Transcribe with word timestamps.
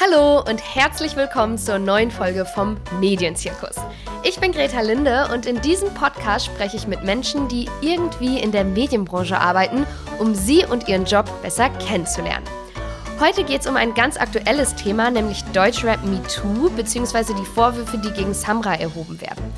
Hallo 0.00 0.44
und 0.48 0.62
herzlich 0.76 1.16
willkommen 1.16 1.58
zur 1.58 1.80
neuen 1.80 2.12
Folge 2.12 2.44
vom 2.44 2.76
Medienzirkus. 3.00 3.74
Ich 4.22 4.38
bin 4.38 4.52
Greta 4.52 4.80
Linde 4.80 5.28
und 5.34 5.44
in 5.44 5.60
diesem 5.60 5.92
Podcast 5.92 6.46
spreche 6.46 6.76
ich 6.76 6.86
mit 6.86 7.02
Menschen, 7.02 7.48
die 7.48 7.68
irgendwie 7.80 8.38
in 8.38 8.52
der 8.52 8.62
Medienbranche 8.62 9.36
arbeiten, 9.36 9.84
um 10.20 10.36
sie 10.36 10.64
und 10.64 10.86
ihren 10.86 11.04
Job 11.04 11.28
besser 11.42 11.68
kennenzulernen. 11.84 12.44
Heute 13.18 13.42
geht 13.42 13.62
es 13.62 13.66
um 13.66 13.74
ein 13.74 13.92
ganz 13.92 14.16
aktuelles 14.16 14.76
Thema, 14.76 15.10
nämlich 15.10 15.42
Deutschrap 15.52 16.04
MeToo 16.04 16.70
bzw. 16.70 17.34
die 17.34 17.44
Vorwürfe, 17.44 17.98
die 17.98 18.12
gegen 18.12 18.34
Samra 18.34 18.74
erhoben 18.74 19.20
werden. 19.20 19.52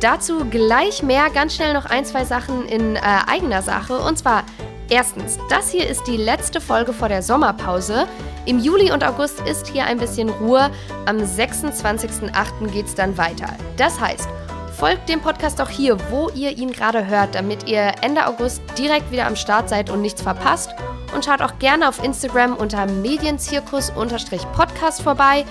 Dazu 0.00 0.44
gleich 0.44 1.02
mehr, 1.02 1.30
ganz 1.30 1.54
schnell 1.54 1.72
noch 1.72 1.86
ein, 1.86 2.04
zwei 2.04 2.26
Sachen 2.26 2.66
in 2.66 2.96
äh, 2.96 3.00
eigener 3.26 3.62
Sache. 3.62 3.98
Und 3.98 4.18
zwar 4.18 4.44
erstens, 4.90 5.38
das 5.48 5.70
hier 5.70 5.88
ist 5.88 6.06
die 6.06 6.18
letzte 6.18 6.60
Folge 6.60 6.92
vor 6.92 7.08
der 7.08 7.22
Sommerpause. 7.22 8.06
Im 8.50 8.58
Juli 8.58 8.90
und 8.90 9.04
August 9.04 9.40
ist 9.42 9.68
hier 9.68 9.84
ein 9.84 9.98
bisschen 9.98 10.28
Ruhe. 10.28 10.72
Am 11.06 11.18
26.08. 11.18 12.66
geht 12.72 12.86
es 12.86 12.96
dann 12.96 13.16
weiter. 13.16 13.46
Das 13.76 14.00
heißt, 14.00 14.28
folgt 14.76 15.08
dem 15.08 15.20
Podcast 15.20 15.60
auch 15.60 15.68
hier, 15.68 15.96
wo 16.10 16.30
ihr 16.30 16.58
ihn 16.58 16.72
gerade 16.72 17.06
hört, 17.06 17.36
damit 17.36 17.68
ihr 17.68 17.94
Ende 18.02 18.26
August 18.26 18.60
direkt 18.76 19.12
wieder 19.12 19.28
am 19.28 19.36
Start 19.36 19.68
seid 19.68 19.88
und 19.88 20.00
nichts 20.00 20.20
verpasst 20.20 20.70
und 21.14 21.24
schaut 21.24 21.42
auch 21.42 21.60
gerne 21.60 21.88
auf 21.88 22.02
Instagram 22.02 22.56
unter 22.56 22.86
medienzirkus-podcast 22.86 25.00
vorbei. 25.00 25.44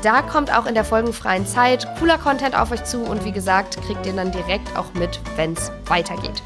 Da 0.00 0.22
kommt 0.22 0.50
auch 0.50 0.64
in 0.64 0.72
der 0.72 0.84
folgenfreien 0.84 1.46
Zeit 1.46 1.86
cooler 1.98 2.16
Content 2.16 2.58
auf 2.58 2.72
euch 2.72 2.84
zu 2.84 3.02
und 3.02 3.26
wie 3.26 3.32
gesagt, 3.32 3.76
kriegt 3.82 4.06
ihr 4.06 4.14
dann 4.14 4.32
direkt 4.32 4.74
auch 4.74 4.94
mit, 4.94 5.20
wenn 5.36 5.52
es 5.52 5.70
weitergeht. 5.84 6.42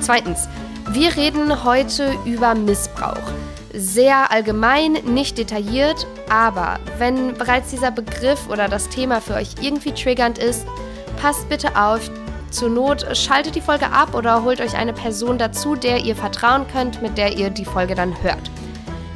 Zweitens, 0.00 0.48
wir 0.88 1.14
reden 1.14 1.62
heute 1.62 2.12
über 2.24 2.56
Missbrauch. 2.56 3.30
Sehr 3.72 4.30
allgemein, 4.30 4.92
nicht 4.92 5.36
detailliert, 5.36 6.06
aber 6.30 6.78
wenn 6.96 7.34
bereits 7.34 7.70
dieser 7.70 7.90
Begriff 7.90 8.48
oder 8.48 8.68
das 8.68 8.88
Thema 8.88 9.20
für 9.20 9.34
euch 9.34 9.50
irgendwie 9.60 9.92
triggernd 9.92 10.38
ist, 10.38 10.66
passt 11.20 11.48
bitte 11.48 11.76
auf, 11.76 12.10
zur 12.50 12.70
Not 12.70 13.04
schaltet 13.16 13.54
die 13.56 13.60
Folge 13.60 13.90
ab 13.90 14.14
oder 14.14 14.42
holt 14.42 14.60
euch 14.60 14.74
eine 14.76 14.94
Person 14.94 15.36
dazu, 15.36 15.76
der 15.76 15.98
ihr 15.98 16.16
vertrauen 16.16 16.66
könnt, 16.72 17.02
mit 17.02 17.18
der 17.18 17.36
ihr 17.36 17.50
die 17.50 17.66
Folge 17.66 17.94
dann 17.94 18.22
hört. 18.22 18.50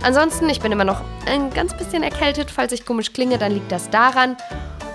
Ansonsten, 0.03 0.48
ich 0.50 0.61
bin 0.61 0.72
immer 0.72 0.84
noch 0.84 1.00
ein 1.27 1.50
ganz 1.50 1.77
bisschen 1.77 2.03
erkältet. 2.03 2.50
Falls 2.50 2.72
ich 2.72 2.84
komisch 2.84 3.12
klinge, 3.12 3.39
dann 3.39 3.53
liegt 3.53 3.70
das 3.70 3.89
daran. 3.89 4.37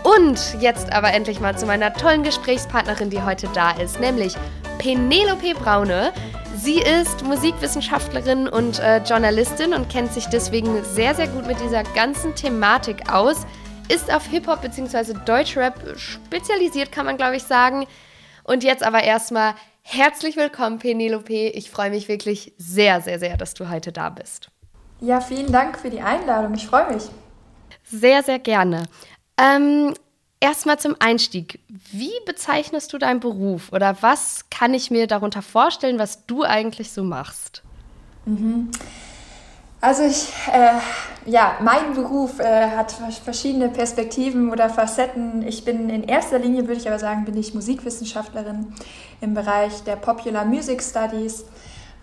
Und 0.04 0.40
jetzt 0.60 0.92
aber 0.94 1.14
endlich 1.14 1.40
mal 1.40 1.58
zu 1.58 1.66
meiner 1.66 1.94
tollen 1.94 2.24
Gesprächspartnerin, 2.24 3.10
die 3.10 3.24
heute 3.24 3.48
da 3.54 3.72
ist, 3.72 4.00
nämlich 4.00 4.36
Penelope 4.78 5.54
Braune. 5.56 6.12
Sie 6.60 6.80
ist 6.82 7.24
Musikwissenschaftlerin 7.24 8.50
und 8.50 8.80
äh, 8.80 8.98
Journalistin 9.04 9.74
und 9.74 9.90
kennt 9.90 10.12
sich 10.12 10.26
deswegen 10.26 10.84
sehr, 10.84 11.14
sehr 11.14 11.28
gut 11.28 11.46
mit 11.46 11.60
dieser 11.62 11.84
ganzen 11.84 12.34
Thematik 12.34 13.12
aus. 13.12 13.46
Ist 13.90 14.12
auf 14.12 14.26
Hip-Hop 14.26 14.62
bzw. 14.62 15.14
Deutschrap 15.24 15.98
spezialisiert, 15.98 16.92
kann 16.92 17.06
man 17.06 17.16
glaube 17.16 17.36
ich 17.36 17.44
sagen. 17.44 17.86
Und 18.44 18.64
jetzt 18.64 18.84
aber 18.84 19.04
erstmal 19.04 19.54
herzlich 19.84 20.36
willkommen, 20.36 20.80
Penelope. 20.80 21.32
Ich 21.34 21.70
freue 21.70 21.92
mich 21.92 22.08
wirklich 22.08 22.54
sehr, 22.58 23.02
sehr, 23.02 23.20
sehr, 23.20 23.38
dass 23.38 23.54
du 23.54 23.70
heute 23.70 23.92
da 23.92 24.10
bist. 24.10 24.50
Ja, 25.00 25.22
vielen 25.22 25.52
Dank 25.52 25.78
für 25.78 25.92
die 25.92 26.02
Einladung. 26.02 26.56
Ich 26.56 26.66
freue 26.66 26.92
mich. 26.92 27.04
Sehr, 27.84 28.24
sehr 28.24 28.40
gerne. 28.40 28.84
Ähm, 29.40 29.94
Erstmal 30.40 30.78
zum 30.78 30.96
Einstieg. 31.00 31.60
Wie 31.92 32.14
bezeichnest 32.26 32.94
du 32.94 33.00
deinen 33.00 33.20
Beruf 33.20 33.72
oder 33.72 33.98
was 34.02 34.46
kann 34.52 34.74
ich 34.74 34.92
mir 34.92 35.08
darunter 35.08 35.42
vorstellen, 35.42 35.98
was 35.98 36.26
du 36.28 36.44
eigentlich 36.44 36.92
so 36.92 37.04
machst? 37.04 37.64
Mhm. 38.26 38.70
Also 39.82 40.04
ich, 40.04 40.30
äh, 40.52 41.30
ja, 41.30 41.58
mein 41.62 41.94
Beruf 41.94 42.40
äh, 42.40 42.70
hat 42.70 42.96
verschiedene 43.24 43.70
Perspektiven 43.70 44.52
oder 44.52 44.70
Facetten. 44.70 45.48
Ich 45.48 45.66
bin 45.66 45.90
in 45.90 46.04
erster 46.04 46.40
Linie, 46.40 46.68
würde 46.68 46.82
ich 46.82 46.88
aber 46.88 47.00
sagen, 47.00 47.26
bin 47.26 47.38
ich 47.38 47.54
Musikwissenschaftlerin 47.54 48.74
im 49.22 49.34
Bereich 49.34 49.84
der 49.84 49.96
Popular 49.96 50.46
Music 50.46 50.82
Studies. 50.84 51.46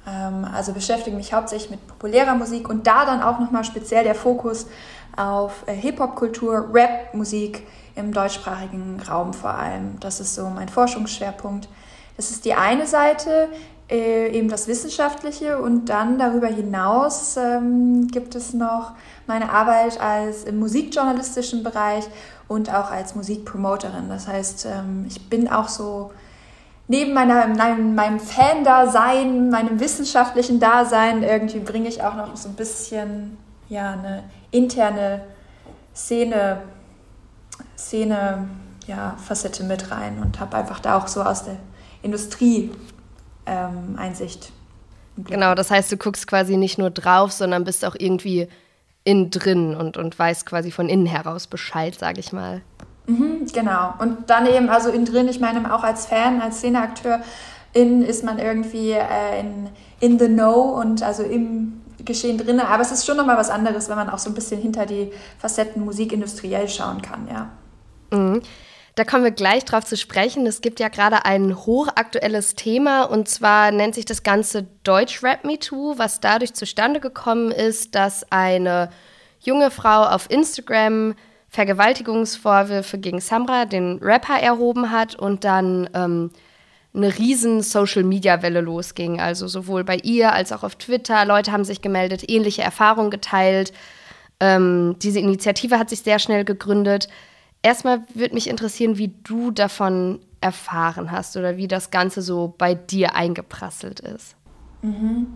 Ähm, 0.06 0.44
also 0.44 0.72
beschäftige 0.72 1.16
mich 1.16 1.32
hauptsächlich 1.32 1.70
mit 1.70 1.86
populärer 1.86 2.34
Musik 2.34 2.68
und 2.68 2.86
da 2.86 3.04
dann 3.04 3.22
auch 3.22 3.40
nochmal 3.40 3.64
speziell 3.64 4.04
der 4.04 4.14
Fokus 4.14 4.66
auf 5.16 5.64
äh, 5.66 5.74
Hip-Hop-Kultur, 5.74 6.68
Rap-Musik 6.72 7.66
im 7.96 8.12
deutschsprachigen 8.12 9.00
Raum 9.08 9.32
vor 9.32 9.50
allem. 9.50 9.98
Das 10.00 10.20
ist 10.20 10.34
so 10.34 10.48
mein 10.48 10.68
Forschungsschwerpunkt. 10.68 11.68
Das 12.16 12.30
ist 12.30 12.44
die 12.44 12.54
eine 12.54 12.86
Seite 12.86 13.48
äh, 13.90 14.30
eben 14.30 14.48
das 14.48 14.66
Wissenschaftliche 14.66 15.60
und 15.60 15.86
dann 15.86 16.18
darüber 16.18 16.46
hinaus 16.46 17.36
ähm, 17.36 18.08
gibt 18.08 18.34
es 18.34 18.54
noch 18.54 18.92
meine 19.26 19.50
Arbeit 19.50 20.00
als 20.00 20.44
im 20.44 20.58
musikjournalistischen 20.58 21.62
Bereich 21.62 22.04
und 22.48 22.72
auch 22.72 22.90
als 22.90 23.14
Musikpromoterin. 23.14 24.08
Das 24.08 24.26
heißt, 24.26 24.66
ähm, 24.66 25.04
ich 25.08 25.28
bin 25.28 25.48
auch 25.48 25.68
so 25.68 26.12
neben 26.88 27.12
meiner, 27.12 27.46
meinem, 27.48 27.94
meinem 27.94 28.20
Fan-Dasein, 28.20 29.50
meinem 29.50 29.80
wissenschaftlichen 29.80 30.60
Dasein, 30.60 31.22
irgendwie 31.22 31.60
bringe 31.60 31.88
ich 31.88 32.02
auch 32.02 32.14
noch 32.14 32.36
so 32.36 32.48
ein 32.48 32.54
bisschen 32.54 33.36
ja, 33.68 33.92
eine 33.92 34.24
interne 34.54 35.22
Szene, 35.94 36.62
Szene 37.76 38.48
ja, 38.86 39.16
Facette 39.22 39.64
mit 39.64 39.90
rein 39.90 40.18
und 40.22 40.40
habe 40.40 40.56
einfach 40.56 40.80
da 40.80 40.96
auch 40.96 41.08
so 41.08 41.22
aus 41.22 41.44
der 41.44 41.56
Industrie 42.02 42.70
ähm, 43.46 43.96
Einsicht. 43.96 44.52
Genau, 45.16 45.54
das 45.54 45.70
heißt, 45.70 45.92
du 45.92 45.96
guckst 45.96 46.26
quasi 46.26 46.56
nicht 46.56 46.78
nur 46.78 46.90
drauf, 46.90 47.32
sondern 47.32 47.64
bist 47.64 47.84
auch 47.84 47.94
irgendwie 47.96 48.48
innen 49.04 49.30
drin 49.30 49.74
und, 49.74 49.96
und 49.96 50.18
weißt 50.18 50.46
quasi 50.46 50.70
von 50.70 50.88
innen 50.88 51.06
heraus 51.06 51.46
Bescheid, 51.46 51.94
sage 51.94 52.20
ich 52.20 52.32
mal. 52.32 52.62
Mhm, 53.06 53.46
genau. 53.52 53.94
Und 53.98 54.30
dann 54.30 54.46
eben, 54.46 54.68
also 54.68 54.90
innen 54.90 55.04
drin, 55.04 55.28
ich 55.28 55.40
meine, 55.40 55.72
auch 55.74 55.84
als 55.84 56.06
Fan, 56.06 56.40
als 56.40 56.58
Szeneakteur, 56.58 57.20
in 57.72 58.02
ist 58.02 58.24
man 58.24 58.38
irgendwie 58.38 58.92
äh, 58.92 59.40
in, 59.40 59.68
in 60.00 60.18
the 60.18 60.26
know 60.26 60.78
und 60.80 61.02
also 61.02 61.22
im 61.22 61.83
Geschehen 62.04 62.38
drin. 62.38 62.60
Aber 62.60 62.82
es 62.82 62.92
ist 62.92 63.06
schon 63.06 63.16
nochmal 63.16 63.36
was 63.36 63.50
anderes, 63.50 63.88
wenn 63.88 63.96
man 63.96 64.10
auch 64.10 64.18
so 64.18 64.30
ein 64.30 64.34
bisschen 64.34 64.60
hinter 64.60 64.86
die 64.86 65.12
Facetten 65.38 65.84
musikindustriell 65.84 66.68
schauen 66.68 67.02
kann, 67.02 67.28
ja. 67.28 67.50
Mhm. 68.10 68.42
Da 68.96 69.04
kommen 69.04 69.24
wir 69.24 69.32
gleich 69.32 69.64
drauf 69.64 69.84
zu 69.84 69.96
sprechen. 69.96 70.46
Es 70.46 70.60
gibt 70.60 70.78
ja 70.78 70.88
gerade 70.88 71.24
ein 71.24 71.56
hochaktuelles 71.66 72.54
Thema 72.54 73.02
und 73.02 73.28
zwar 73.28 73.72
nennt 73.72 73.96
sich 73.96 74.04
das 74.04 74.22
Ganze 74.22 74.68
Deutschrap 74.84 75.44
Me 75.44 75.58
Too, 75.58 75.98
was 75.98 76.20
dadurch 76.20 76.54
zustande 76.54 77.00
gekommen 77.00 77.50
ist, 77.50 77.96
dass 77.96 78.30
eine 78.30 78.90
junge 79.40 79.72
Frau 79.72 80.04
auf 80.04 80.30
Instagram 80.30 81.16
Vergewaltigungsvorwürfe 81.48 82.98
gegen 82.98 83.20
Samra, 83.20 83.64
den 83.64 83.98
Rapper, 84.00 84.38
erhoben 84.40 84.90
hat 84.90 85.16
und 85.16 85.44
dann 85.44 85.88
ähm, 85.94 86.30
eine 86.94 87.18
riesen 87.18 87.60
Social-Media-Welle 87.60 88.60
losging. 88.60 89.20
Also 89.20 89.48
sowohl 89.48 89.84
bei 89.84 89.96
ihr 89.96 90.32
als 90.32 90.52
auch 90.52 90.62
auf 90.62 90.76
Twitter. 90.76 91.24
Leute 91.24 91.52
haben 91.52 91.64
sich 91.64 91.82
gemeldet, 91.82 92.28
ähnliche 92.28 92.62
Erfahrungen 92.62 93.10
geteilt. 93.10 93.72
Ähm, 94.40 94.96
diese 95.00 95.18
Initiative 95.18 95.78
hat 95.78 95.90
sich 95.90 96.02
sehr 96.02 96.18
schnell 96.18 96.44
gegründet. 96.44 97.08
Erstmal 97.62 98.02
würde 98.14 98.34
mich 98.34 98.48
interessieren, 98.48 98.98
wie 98.98 99.14
du 99.24 99.50
davon 99.50 100.20
erfahren 100.40 101.10
hast 101.10 101.36
oder 101.36 101.56
wie 101.56 101.66
das 101.68 101.90
Ganze 101.90 102.20
so 102.20 102.54
bei 102.58 102.74
dir 102.74 103.16
eingeprasselt 103.16 104.00
ist. 104.00 104.36
Mhm. 104.82 105.28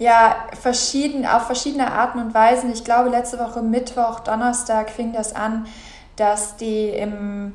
Ja, 0.00 0.48
verschieden, 0.60 1.26
auf 1.26 1.46
verschiedene 1.46 1.92
Arten 1.92 2.18
und 2.18 2.34
Weisen. 2.34 2.72
Ich 2.72 2.84
glaube, 2.84 3.10
letzte 3.10 3.38
Woche 3.38 3.62
Mittwoch, 3.62 4.20
Donnerstag 4.20 4.90
fing 4.90 5.12
das 5.12 5.34
an, 5.34 5.66
dass 6.16 6.56
die 6.56 6.88
im, 6.88 7.52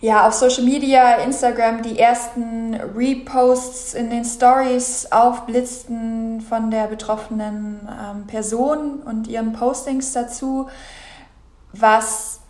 ja, 0.00 0.28
auf 0.28 0.34
Social 0.34 0.64
Media, 0.64 1.16
Instagram, 1.16 1.82
die 1.82 1.98
ersten 1.98 2.74
Reposts 2.74 3.94
in 3.94 4.10
den 4.10 4.24
Stories 4.24 5.10
aufblitzten 5.10 6.40
von 6.40 6.70
der 6.70 6.86
betroffenen 6.86 7.88
ähm, 7.88 8.26
Person 8.26 9.00
und 9.00 9.26
ihren 9.26 9.52
Postings 9.52 10.12
dazu, 10.12 10.68
was 11.72 12.40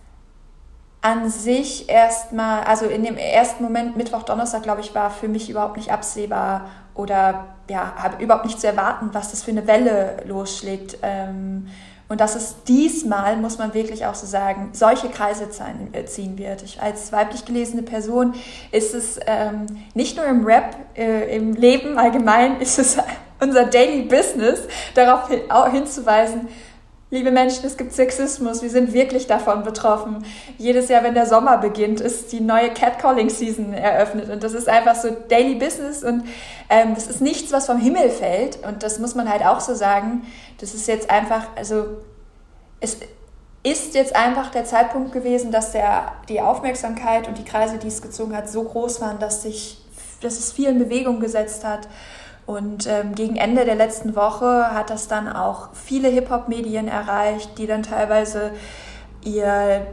an 1.01 1.31
sich 1.31 1.89
erstmal, 1.89 2.65
also 2.65 2.87
in 2.87 3.03
dem 3.05 3.17
ersten 3.17 3.63
Moment, 3.63 3.97
Mittwoch, 3.97 4.25
Donnerstag, 4.25 4.63
glaube 4.63 4.81
ich, 4.83 4.95
war 4.95 5.11
für 5.11 5.29
mich 5.29 5.49
überhaupt 5.49 5.77
nicht 5.77 5.91
absehbar 5.91 6.67
oder 6.95 7.47
ja, 7.71 7.95
habe 7.97 8.23
überhaupt 8.23 8.45
nicht 8.45 8.61
zu 8.61 8.67
erwarten, 8.67 9.11
was 9.13 9.31
das 9.31 9.43
für 9.43 9.53
eine 9.53 9.67
Welle 9.67 10.23
losschlägt. 10.27 10.99
Ähm, 11.03 11.69
und 12.09 12.21
dass 12.21 12.35
es 12.35 12.57
diesmal, 12.67 13.37
muss 13.37 13.59
man 13.59 13.75
wirklich 13.75 14.07
auch 14.07 14.15
so 14.15 14.27
sagen, 14.27 14.71
solche 14.73 15.09
Kreise 15.09 15.49
äh, 15.93 16.05
ziehen 16.07 16.39
wird. 16.39 16.63
Ich, 16.63 16.81
als 16.81 17.13
weiblich 17.13 17.45
gelesene 17.45 17.83
Person 17.83 18.35
ist 18.73 18.95
es 18.95 19.21
ähm, 19.27 19.67
nicht 19.95 20.17
nur 20.17 20.25
im 20.25 20.45
Rap, 20.45 20.75
äh, 20.97 21.37
im 21.37 21.55
Leben 21.55 21.99
allgemein, 21.99 22.61
ist 22.61 22.79
es 22.79 22.97
unser 23.41 23.67
Daily 23.67 24.03
Business, 24.03 24.61
darauf 24.95 25.29
hin, 25.29 25.43
hinzuweisen, 25.71 26.49
Liebe 27.11 27.31
Menschen, 27.31 27.65
es 27.65 27.79
gibt 27.79 27.95
Sexismus. 27.95 28.61
Wir 28.61 28.69
sind 28.69 28.93
wirklich 28.93 29.27
davon 29.27 29.63
betroffen. 29.63 30.27
Jedes 30.59 30.89
Jahr, 30.89 31.03
wenn 31.03 31.15
der 31.15 31.25
Sommer 31.25 31.57
beginnt, 31.57 32.03
ist 32.03 32.31
die 32.33 32.41
neue 32.41 32.69
Catcalling-Season 32.69 33.73
eröffnet. 33.73 34.29
Und 34.29 34.45
das 34.45 34.53
ist 34.53 34.69
einfach 34.69 34.95
so 34.95 35.09
Daily 35.29 35.55
Business. 35.55 36.05
Und 36.05 36.25
ähm, 36.69 36.95
das 36.95 37.07
ist 37.07 37.23
nichts, 37.23 37.51
was 37.51 37.65
vom 37.65 37.79
Himmel 37.79 38.11
fällt. 38.11 38.63
Und 38.67 38.83
das 38.83 38.99
muss 38.99 39.15
man 39.15 39.31
halt 39.31 39.43
auch 39.43 39.61
so 39.61 39.75
sagen. 39.75 40.27
Das 40.61 40.75
ist 40.75 40.87
jetzt 40.87 41.09
einfach, 41.09 41.47
also 41.57 41.87
es, 42.81 42.99
ist 43.63 43.95
jetzt 43.95 44.15
einfach 44.15 44.51
der 44.51 44.65
Zeitpunkt 44.65 45.13
gewesen, 45.13 45.51
dass 45.51 45.73
der, 45.73 46.13
die 46.29 46.41
Aufmerksamkeit 46.41 47.27
und 47.27 47.39
die 47.39 47.45
Kreise, 47.45 47.79
die 47.79 47.89
es 47.89 48.03
gezogen 48.03 48.37
hat, 48.37 48.49
so 48.49 48.63
groß 48.65 49.01
waren, 49.01 49.19
dass, 49.19 49.43
sich, 49.43 49.79
dass 50.21 50.39
es 50.39 50.53
viel 50.53 50.69
in 50.69 50.79
Bewegung 50.79 51.21
gesetzt 51.21 51.65
hat. 51.65 51.89
Und 52.49 52.87
ähm, 52.87 53.15
gegen 53.15 53.37
Ende 53.37 53.67
der 53.67 53.75
letzten 53.75 54.17
Woche 54.17 54.73
hat 54.73 54.89
das 54.89 55.07
dann 55.07 55.31
auch 55.31 55.69
viele 55.75 56.09
Hip-Hop-Medien 56.09 56.89
erreicht, 56.89 57.59
die 57.59 57.67
dann 57.67 57.83
teilweise 57.83 58.53
ihr 59.23 59.87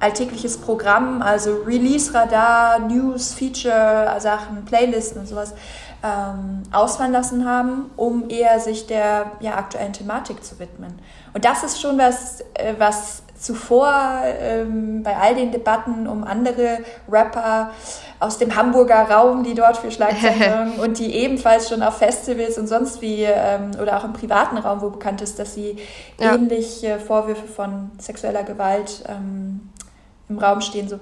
alltägliches 0.00 0.58
Programm, 0.58 1.22
also 1.22 1.62
Release-Radar, 1.64 2.80
News, 2.80 3.34
Feature-Sachen, 3.34 4.64
Playlisten 4.64 5.20
und 5.20 5.28
sowas, 5.28 5.54
ähm, 6.02 6.64
ausfallen 6.72 7.12
lassen 7.12 7.48
haben, 7.48 7.92
um 7.96 8.28
eher 8.28 8.58
sich 8.58 8.88
der 8.88 9.30
ja, 9.38 9.54
aktuellen 9.54 9.92
Thematik 9.92 10.42
zu 10.42 10.58
widmen. 10.58 10.98
Und 11.34 11.44
das 11.44 11.62
ist 11.62 11.80
schon 11.80 11.98
was, 11.98 12.40
äh, 12.54 12.74
was 12.78 13.21
zuvor 13.42 14.22
ähm, 14.40 15.02
bei 15.02 15.16
all 15.16 15.34
den 15.34 15.50
Debatten 15.50 16.06
um 16.06 16.22
andere 16.22 16.78
Rapper 17.10 17.72
aus 18.20 18.38
dem 18.38 18.54
Hamburger 18.54 19.10
Raum, 19.10 19.42
die 19.42 19.54
dort 19.54 19.76
für 19.76 19.90
Schlagzeilen 19.90 20.74
und 20.82 20.98
die 20.98 21.12
ebenfalls 21.12 21.68
schon 21.68 21.82
auf 21.82 21.98
Festivals 21.98 22.56
und 22.56 22.68
sonst 22.68 23.02
wie 23.02 23.24
ähm, 23.24 23.72
oder 23.80 23.98
auch 23.98 24.04
im 24.04 24.12
privaten 24.12 24.58
Raum, 24.58 24.80
wo 24.80 24.90
bekannt 24.90 25.22
ist, 25.22 25.38
dass 25.40 25.54
sie 25.54 25.76
ja. 26.20 26.34
ähnliche 26.34 27.00
Vorwürfe 27.00 27.48
von 27.48 27.90
sexueller 27.98 28.44
Gewalt 28.44 29.02
ähm, 29.08 29.72
im 30.28 30.38
Raum 30.38 30.60
stehen. 30.60 30.88
So. 30.88 31.00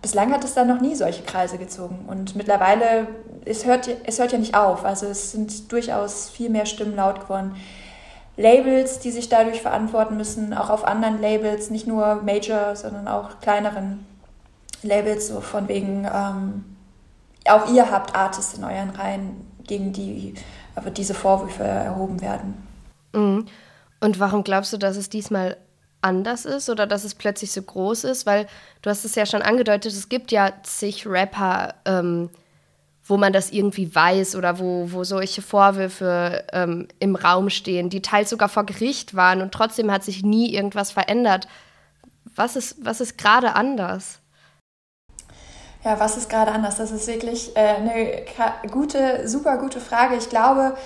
Bislang 0.00 0.32
hat 0.32 0.44
es 0.44 0.54
da 0.54 0.64
noch 0.64 0.80
nie 0.80 0.94
solche 0.94 1.24
Kreise 1.24 1.58
gezogen 1.58 2.04
und 2.06 2.36
mittlerweile, 2.36 3.08
es 3.44 3.66
hört, 3.66 3.88
es 4.04 4.20
hört 4.20 4.30
ja 4.30 4.38
nicht 4.38 4.54
auf, 4.54 4.84
also 4.84 5.06
es 5.06 5.32
sind 5.32 5.72
durchaus 5.72 6.30
viel 6.30 6.50
mehr 6.50 6.66
Stimmen 6.66 6.94
laut 6.94 7.22
geworden. 7.22 7.56
Labels, 8.38 9.00
die 9.00 9.10
sich 9.10 9.28
dadurch 9.28 9.60
verantworten 9.60 10.16
müssen, 10.16 10.54
auch 10.54 10.70
auf 10.70 10.86
anderen 10.86 11.20
Labels, 11.20 11.70
nicht 11.70 11.86
nur 11.86 12.22
Major, 12.22 12.76
sondern 12.76 13.08
auch 13.08 13.40
kleineren 13.40 14.06
Labels, 14.82 15.26
so 15.26 15.40
von 15.40 15.68
wegen, 15.68 16.06
ähm, 16.10 16.64
auch 17.48 17.68
ihr 17.72 17.90
habt 17.90 18.14
Artists 18.14 18.56
in 18.56 18.64
euren 18.64 18.90
Reihen, 18.90 19.44
gegen 19.66 19.92
die 19.92 20.34
aber 20.76 20.90
diese 20.90 21.14
Vorwürfe 21.14 21.64
erhoben 21.64 22.20
werden. 22.20 22.54
Mhm. 23.12 23.46
Und 24.00 24.20
warum 24.20 24.44
glaubst 24.44 24.72
du, 24.72 24.76
dass 24.76 24.96
es 24.96 25.10
diesmal 25.10 25.56
anders 26.00 26.44
ist 26.44 26.70
oder 26.70 26.86
dass 26.86 27.02
es 27.02 27.16
plötzlich 27.16 27.50
so 27.50 27.60
groß 27.60 28.04
ist? 28.04 28.24
Weil 28.24 28.46
du 28.82 28.90
hast 28.90 29.04
es 29.04 29.16
ja 29.16 29.26
schon 29.26 29.42
angedeutet, 29.42 29.92
es 29.92 30.08
gibt 30.08 30.30
ja 30.30 30.52
zig 30.62 31.04
Rapper, 31.06 31.74
ähm, 31.84 32.30
wo 33.08 33.16
man 33.16 33.32
das 33.32 33.50
irgendwie 33.50 33.94
weiß 33.94 34.36
oder 34.36 34.58
wo, 34.58 34.92
wo 34.92 35.02
solche 35.02 35.42
Vorwürfe 35.42 36.44
ähm, 36.52 36.88
im 36.98 37.16
Raum 37.16 37.48
stehen, 37.48 37.88
die 37.88 38.02
teils 38.02 38.30
sogar 38.30 38.50
vor 38.50 38.64
Gericht 38.64 39.16
waren 39.16 39.40
und 39.40 39.52
trotzdem 39.52 39.90
hat 39.90 40.04
sich 40.04 40.22
nie 40.22 40.54
irgendwas 40.54 40.92
verändert. 40.92 41.48
Was 42.36 42.54
ist, 42.54 42.76
was 42.84 43.00
ist 43.00 43.16
gerade 43.16 43.56
anders? 43.56 44.20
Ja, 45.84 45.98
was 45.98 46.18
ist 46.18 46.28
gerade 46.28 46.52
anders? 46.52 46.76
Das 46.76 46.90
ist 46.90 47.06
wirklich 47.06 47.56
äh, 47.56 47.60
eine 47.60 48.24
gute, 48.70 49.26
super 49.26 49.56
gute 49.56 49.80
Frage. 49.80 50.16
Ich 50.16 50.28
glaube, 50.28 50.76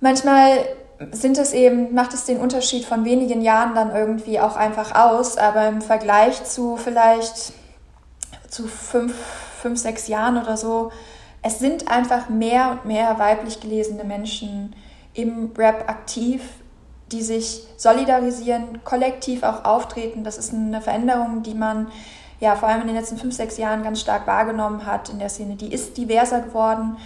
manchmal 0.00 0.66
sind 1.12 1.38
es 1.38 1.52
eben, 1.52 1.94
macht 1.94 2.12
es 2.12 2.24
den 2.24 2.38
Unterschied 2.38 2.84
von 2.84 3.04
wenigen 3.04 3.40
Jahren 3.40 3.74
dann 3.74 3.94
irgendwie 3.94 4.40
auch 4.40 4.56
einfach 4.56 4.94
aus, 4.94 5.36
aber 5.36 5.68
im 5.68 5.80
Vergleich 5.80 6.44
zu 6.44 6.76
vielleicht 6.76 7.52
zu 8.54 8.68
fünf, 8.68 9.14
fünf, 9.60 9.80
sechs 9.80 10.06
Jahren 10.06 10.40
oder 10.40 10.56
so, 10.56 10.92
es 11.42 11.58
sind 11.58 11.90
einfach 11.90 12.28
mehr 12.28 12.70
und 12.70 12.84
mehr 12.84 13.18
weiblich 13.18 13.60
gelesene 13.60 14.04
Menschen 14.04 14.76
im 15.12 15.50
Rap 15.58 15.88
aktiv, 15.88 16.40
die 17.10 17.22
sich 17.22 17.66
solidarisieren, 17.76 18.82
kollektiv 18.84 19.42
auch 19.42 19.64
auftreten. 19.64 20.22
Das 20.22 20.38
ist 20.38 20.54
eine 20.54 20.80
Veränderung, 20.80 21.42
die 21.42 21.54
man 21.54 21.88
ja 22.40 22.54
vor 22.54 22.68
allem 22.68 22.82
in 22.82 22.86
den 22.86 22.96
letzten 22.96 23.18
fünf, 23.18 23.34
sechs 23.34 23.58
Jahren 23.58 23.82
ganz 23.82 24.00
stark 24.00 24.26
wahrgenommen 24.26 24.86
hat 24.86 25.08
in 25.08 25.18
der 25.18 25.28
Szene. 25.28 25.56
Die 25.56 25.72
ist 25.72 25.96
diverser 25.96 26.40
geworden. 26.40 26.96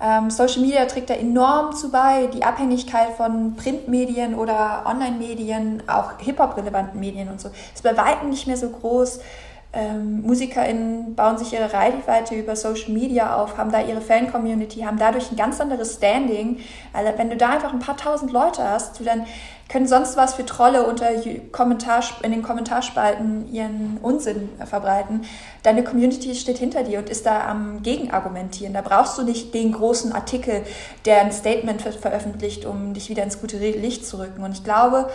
Ähm, 0.00 0.30
Social 0.30 0.60
Media 0.60 0.84
trägt 0.86 1.10
da 1.10 1.14
enorm 1.14 1.74
zu 1.74 1.90
bei, 1.90 2.26
die 2.26 2.44
Abhängigkeit 2.44 3.10
von 3.16 3.54
Printmedien 3.54 4.34
oder 4.34 4.82
Online-Medien, 4.84 5.84
auch 5.88 6.18
Hip-Hop-relevanten 6.18 7.00
Medien 7.00 7.28
und 7.28 7.40
so, 7.40 7.50
ist 7.74 7.82
bei 7.82 7.96
weitem 7.96 8.30
nicht 8.30 8.46
mehr 8.46 8.56
so 8.56 8.68
groß. 8.68 9.20
Ähm, 9.70 10.22
MusikerInnen 10.22 11.14
bauen 11.14 11.36
sich 11.36 11.52
ihre 11.52 11.72
Reichweite 11.72 12.34
über 12.34 12.56
Social 12.56 12.90
Media 12.90 13.36
auf, 13.36 13.58
haben 13.58 13.70
da 13.70 13.82
ihre 13.82 14.00
Fan-Community, 14.00 14.80
haben 14.80 14.98
dadurch 14.98 15.30
ein 15.30 15.36
ganz 15.36 15.60
anderes 15.60 15.96
Standing. 15.96 16.60
Also 16.94 17.12
wenn 17.18 17.28
du 17.28 17.36
da 17.36 17.50
einfach 17.50 17.74
ein 17.74 17.78
paar 17.78 17.98
tausend 17.98 18.32
Leute 18.32 18.64
hast, 18.64 18.98
du 18.98 19.04
dann 19.04 19.26
können 19.68 19.86
sonst 19.86 20.16
was 20.16 20.34
für 20.34 20.46
Trolle 20.46 20.86
unter 20.86 21.08
Kommentar, 21.52 22.02
in 22.22 22.30
den 22.30 22.42
Kommentarspalten 22.42 23.52
ihren 23.52 23.98
Unsinn 24.00 24.48
verbreiten. 24.64 25.26
Deine 25.62 25.84
Community 25.84 26.34
steht 26.34 26.56
hinter 26.56 26.84
dir 26.84 26.98
und 27.00 27.10
ist 27.10 27.26
da 27.26 27.46
am 27.46 27.82
Gegenargumentieren. 27.82 28.72
Da 28.72 28.80
brauchst 28.80 29.18
du 29.18 29.22
nicht 29.22 29.52
den 29.52 29.72
großen 29.72 30.12
Artikel, 30.12 30.62
der 31.04 31.20
ein 31.20 31.32
Statement 31.32 31.82
veröffentlicht, 31.82 32.64
um 32.64 32.94
dich 32.94 33.10
wieder 33.10 33.22
ins 33.22 33.42
gute 33.42 33.58
Licht 33.58 34.06
zu 34.06 34.18
rücken. 34.18 34.42
Und 34.42 34.52
ich 34.52 34.64
glaube, 34.64 35.10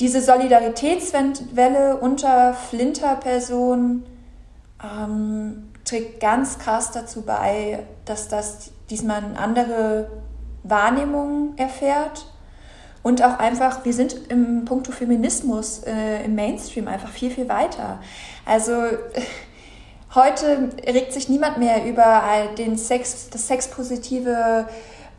diese 0.00 0.22
Solidaritätswelle 0.22 1.98
unter 1.98 2.54
Flinter-Personen 2.54 4.06
ähm, 4.82 5.68
trägt 5.84 6.20
ganz 6.20 6.58
krass 6.58 6.90
dazu 6.90 7.22
bei, 7.22 7.84
dass 8.06 8.28
das 8.28 8.72
diesmal 8.88 9.22
eine 9.22 9.38
andere 9.38 10.10
Wahrnehmung 10.62 11.52
erfährt. 11.58 12.26
Und 13.02 13.22
auch 13.22 13.38
einfach, 13.38 13.84
wir 13.84 13.92
sind 13.92 14.30
im 14.30 14.64
Punkto 14.64 14.90
Feminismus 14.92 15.82
äh, 15.84 16.24
im 16.24 16.34
Mainstream 16.34 16.88
einfach 16.88 17.10
viel, 17.10 17.30
viel 17.30 17.48
weiter. 17.48 18.00
Also 18.46 18.72
heute 20.14 20.70
regt 20.86 21.12
sich 21.12 21.28
niemand 21.28 21.58
mehr 21.58 21.84
über 21.84 22.22
den 22.56 22.76
Sex, 22.76 23.28
das 23.30 23.48
sexpositive 23.48 24.66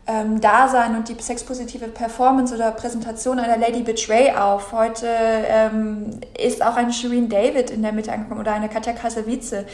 ähm, 0.06 0.40
Dasein 0.40 0.96
und 0.96 1.08
die 1.08 1.16
sexpositive 1.20 1.88
Performance 1.88 2.54
oder 2.54 2.72
Präsentation 2.72 3.38
einer 3.38 3.56
Lady 3.56 3.82
Betray 3.82 4.32
auf. 4.32 4.72
Heute 4.72 5.06
ähm, 5.08 6.20
ist 6.38 6.64
auch 6.64 6.76
eine 6.76 6.92
Shireen 6.92 7.28
David 7.28 7.70
in 7.70 7.82
der 7.82 7.92
Mitte 7.92 8.12
angekommen 8.12 8.40
oder 8.40 8.52
eine 8.52 8.68
Katja 8.68 8.92
Krasavice. 8.92 9.64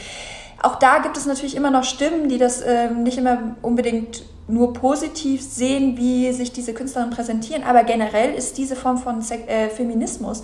Auch 0.61 0.75
da 0.75 0.99
gibt 0.99 1.17
es 1.17 1.25
natürlich 1.25 1.55
immer 1.55 1.71
noch 1.71 1.83
Stimmen, 1.83 2.29
die 2.29 2.37
das 2.37 2.61
ähm, 2.61 3.03
nicht 3.03 3.17
immer 3.17 3.55
unbedingt 3.61 4.23
nur 4.47 4.73
positiv 4.73 5.41
sehen, 5.41 5.95
wie 5.97 6.31
sich 6.33 6.51
diese 6.51 6.73
Künstlerinnen 6.73 7.15
präsentieren, 7.15 7.63
aber 7.63 7.83
generell 7.83 8.33
ist 8.33 8.57
diese 8.57 8.75
Form 8.75 8.97
von 8.97 9.21
Se 9.21 9.35
äh, 9.47 9.69
Feminismus 9.69 10.43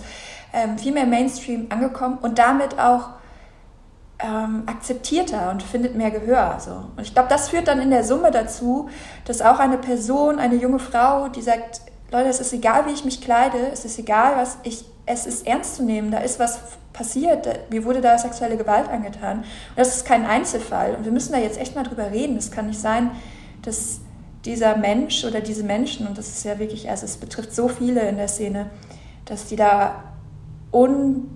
ähm, 0.52 0.78
viel 0.78 0.92
mehr 0.92 1.06
Mainstream 1.06 1.66
angekommen 1.70 2.18
und 2.22 2.38
damit 2.38 2.78
auch 2.78 3.10
ähm, 4.18 4.62
akzeptierter 4.66 5.50
und 5.50 5.62
findet 5.62 5.94
mehr 5.94 6.10
Gehör. 6.10 6.58
So. 6.58 6.70
Und 6.96 7.02
ich 7.02 7.12
glaube, 7.12 7.28
das 7.28 7.50
führt 7.50 7.68
dann 7.68 7.80
in 7.80 7.90
der 7.90 8.04
Summe 8.04 8.30
dazu, 8.30 8.88
dass 9.24 9.42
auch 9.42 9.58
eine 9.58 9.78
Person, 9.78 10.38
eine 10.38 10.54
junge 10.56 10.78
Frau, 10.78 11.28
die 11.28 11.42
sagt, 11.42 11.82
Leute, 12.10 12.28
es 12.28 12.40
ist 12.40 12.52
egal, 12.52 12.86
wie 12.86 12.92
ich 12.92 13.04
mich 13.04 13.20
kleide, 13.20 13.58
es 13.72 13.84
ist 13.84 13.98
egal, 13.98 14.36
was 14.36 14.58
ich, 14.62 14.84
es 15.04 15.26
ist 15.26 15.46
ernst 15.46 15.76
zu 15.76 15.82
nehmen, 15.82 16.10
da 16.10 16.18
ist 16.18 16.38
was 16.38 16.60
passiert, 16.92 17.46
mir 17.70 17.84
wurde 17.84 18.00
da 18.00 18.16
sexuelle 18.16 18.56
Gewalt 18.56 18.88
angetan. 18.88 19.40
Und 19.40 19.46
das 19.76 19.96
ist 19.96 20.06
kein 20.06 20.24
Einzelfall. 20.24 20.94
Und 20.94 21.04
wir 21.04 21.12
müssen 21.12 21.32
da 21.32 21.38
jetzt 21.38 21.60
echt 21.60 21.74
mal 21.74 21.82
drüber 21.82 22.10
reden. 22.10 22.36
Es 22.36 22.50
kann 22.50 22.66
nicht 22.66 22.80
sein, 22.80 23.10
dass 23.62 24.00
dieser 24.46 24.76
Mensch 24.76 25.24
oder 25.24 25.40
diese 25.40 25.64
Menschen, 25.64 26.06
und 26.06 26.16
das 26.16 26.28
ist 26.28 26.44
ja 26.44 26.58
wirklich, 26.58 26.88
also 26.88 27.04
es 27.04 27.18
betrifft 27.18 27.54
so 27.54 27.68
viele 27.68 28.08
in 28.08 28.16
der 28.16 28.28
Szene, 28.28 28.70
dass 29.26 29.46
die 29.46 29.56
da 29.56 30.04
un 30.72 31.35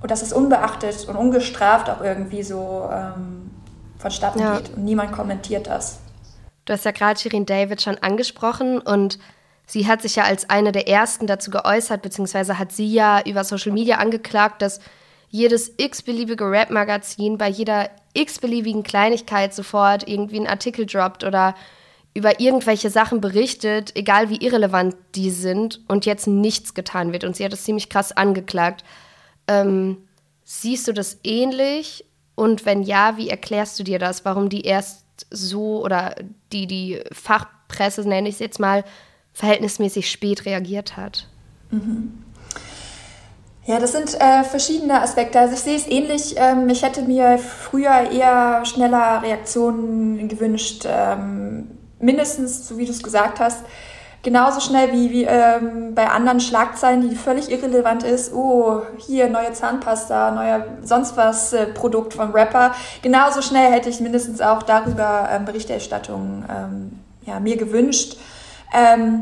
und 0.00 0.10
dass 0.10 0.22
es 0.22 0.32
unbeachtet 0.32 1.08
und 1.08 1.16
ungestraft 1.16 1.90
auch 1.90 2.02
irgendwie 2.02 2.42
so 2.42 2.88
ähm, 2.92 3.50
vonstatten 3.98 4.40
ja. 4.40 4.58
geht 4.58 4.70
und 4.76 4.84
niemand 4.84 5.12
kommentiert 5.12 5.66
das. 5.66 5.98
Du 6.64 6.72
hast 6.72 6.84
ja 6.84 6.90
gerade 6.90 7.18
Shirin 7.18 7.46
David 7.46 7.82
schon 7.82 7.98
angesprochen 7.98 8.78
und 8.78 9.18
sie 9.66 9.86
hat 9.86 10.02
sich 10.02 10.16
ja 10.16 10.24
als 10.24 10.50
eine 10.50 10.72
der 10.72 10.86
ersten 10.86 11.26
dazu 11.26 11.50
geäußert, 11.50 12.02
beziehungsweise 12.02 12.58
hat 12.58 12.72
sie 12.72 12.92
ja 12.92 13.22
über 13.24 13.42
Social 13.42 13.72
Media 13.72 13.96
angeklagt, 13.96 14.62
dass 14.62 14.80
jedes 15.30 15.72
x-beliebige 15.76 16.50
Rap-Magazin 16.50 17.38
bei 17.38 17.48
jeder 17.48 17.90
x-beliebigen 18.14 18.82
Kleinigkeit 18.82 19.54
sofort 19.54 20.08
irgendwie 20.08 20.36
einen 20.36 20.46
Artikel 20.46 20.86
droppt 20.86 21.24
oder 21.24 21.54
über 22.14 22.40
irgendwelche 22.40 22.90
Sachen 22.90 23.20
berichtet, 23.20 23.94
egal 23.94 24.30
wie 24.30 24.44
irrelevant 24.44 24.96
die 25.14 25.30
sind 25.30 25.80
und 25.86 26.06
jetzt 26.06 26.26
nichts 26.26 26.74
getan 26.74 27.12
wird. 27.12 27.24
Und 27.24 27.36
sie 27.36 27.44
hat 27.44 27.52
das 27.52 27.64
ziemlich 27.64 27.88
krass 27.88 28.12
angeklagt. 28.12 28.84
Ähm, 29.48 30.08
siehst 30.44 30.86
du 30.86 30.92
das 30.92 31.18
ähnlich? 31.24 32.04
Und 32.34 32.64
wenn 32.64 32.82
ja, 32.82 33.16
wie 33.16 33.30
erklärst 33.30 33.78
du 33.78 33.82
dir 33.82 33.98
das, 33.98 34.24
warum 34.24 34.48
die 34.48 34.62
erst 34.62 35.04
so 35.30 35.82
oder 35.82 36.14
die, 36.52 36.66
die 36.66 37.02
Fachpresse, 37.12 38.08
nenne 38.08 38.28
ich 38.28 38.36
es 38.36 38.40
jetzt 38.40 38.60
mal, 38.60 38.84
verhältnismäßig 39.32 40.10
spät 40.10 40.44
reagiert 40.44 40.96
hat? 40.96 41.26
Mhm. 41.70 42.22
Ja, 43.68 43.78
das 43.78 43.92
sind 43.92 44.18
äh, 44.18 44.44
verschiedene 44.44 45.02
Aspekte. 45.02 45.38
Also 45.38 45.52
ich 45.52 45.60
sehe 45.60 45.76
es 45.76 45.86
ähnlich. 45.86 46.36
Ähm, 46.38 46.68
ich 46.70 46.82
hätte 46.82 47.02
mir 47.02 47.38
früher 47.38 48.10
eher 48.10 48.64
schneller 48.64 49.22
Reaktionen 49.22 50.26
gewünscht. 50.26 50.86
Ähm, 50.86 51.68
mindestens, 52.00 52.66
so 52.66 52.78
wie 52.78 52.86
du 52.86 52.92
es 52.92 53.02
gesagt 53.02 53.40
hast, 53.40 53.64
genauso 54.22 54.60
schnell 54.60 54.92
wie, 54.92 55.10
wie 55.10 55.24
ähm, 55.24 55.94
bei 55.94 56.08
anderen 56.08 56.40
Schlagzeilen, 56.40 57.08
die 57.08 57.16
völlig 57.16 57.50
irrelevant 57.50 58.02
ist. 58.02 58.32
Oh, 58.32 58.82
hier 58.98 59.28
neue 59.28 59.52
Zahnpasta, 59.52 60.30
neuer 60.32 60.64
sonst 60.82 61.16
was 61.16 61.52
äh, 61.52 61.66
Produkt 61.66 62.14
von 62.14 62.32
Rapper. 62.32 62.74
Genauso 63.02 63.42
schnell 63.42 63.70
hätte 63.70 63.88
ich 63.88 64.00
mindestens 64.00 64.40
auch 64.40 64.62
darüber 64.62 65.28
ähm, 65.30 65.44
Berichterstattung 65.44 66.44
ähm, 66.48 66.98
ja, 67.24 67.40
mir 67.40 67.56
gewünscht. 67.56 68.16
Ähm, 68.72 69.20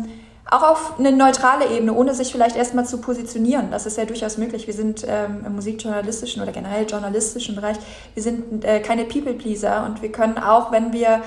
auch 0.48 0.62
auf 0.62 0.98
eine 0.98 1.10
neutrale 1.10 1.66
Ebene, 1.66 1.92
ohne 1.92 2.14
sich 2.14 2.30
vielleicht 2.30 2.56
erstmal 2.56 2.86
zu 2.86 2.98
positionieren. 2.98 3.72
Das 3.72 3.84
ist 3.84 3.98
ja 3.98 4.04
durchaus 4.04 4.38
möglich. 4.38 4.68
Wir 4.68 4.74
sind 4.74 5.04
ähm, 5.06 5.44
im 5.44 5.56
musikjournalistischen 5.56 6.40
oder 6.40 6.52
generell 6.52 6.86
journalistischen 6.86 7.56
Bereich, 7.56 7.76
wir 8.14 8.22
sind 8.22 8.64
äh, 8.64 8.78
keine 8.78 9.04
People-Pleaser 9.04 9.84
und 9.84 10.02
wir 10.02 10.12
können 10.12 10.38
auch, 10.38 10.70
wenn 10.70 10.92
wir 10.92 11.22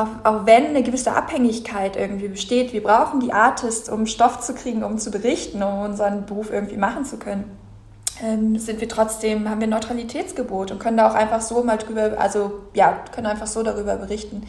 auch, 0.00 0.24
auch 0.24 0.46
wenn 0.46 0.66
eine 0.66 0.82
gewisse 0.82 1.12
Abhängigkeit 1.12 1.96
irgendwie 1.96 2.28
besteht, 2.28 2.72
wir 2.72 2.82
brauchen 2.82 3.20
die 3.20 3.32
Artists, 3.32 3.88
um 3.88 4.06
Stoff 4.06 4.40
zu 4.40 4.54
kriegen, 4.54 4.82
um 4.82 4.98
zu 4.98 5.10
berichten, 5.10 5.62
um 5.62 5.80
unseren 5.82 6.26
Beruf 6.26 6.50
irgendwie 6.52 6.76
machen 6.76 7.04
zu 7.04 7.18
können, 7.18 7.44
ähm, 8.22 8.58
sind 8.58 8.80
wir 8.80 8.88
trotzdem, 8.88 9.48
haben 9.48 9.60
wir 9.60 9.66
Neutralitätsgebot 9.66 10.70
und 10.70 10.78
können 10.78 10.96
da 10.96 11.08
auch 11.10 11.14
einfach 11.14 11.40
so 11.40 11.62
mal 11.62 11.78
drüber, 11.78 12.12
also 12.18 12.52
ja, 12.74 12.98
können 13.12 13.26
einfach 13.26 13.46
so 13.46 13.62
darüber 13.62 13.96
berichten. 13.96 14.46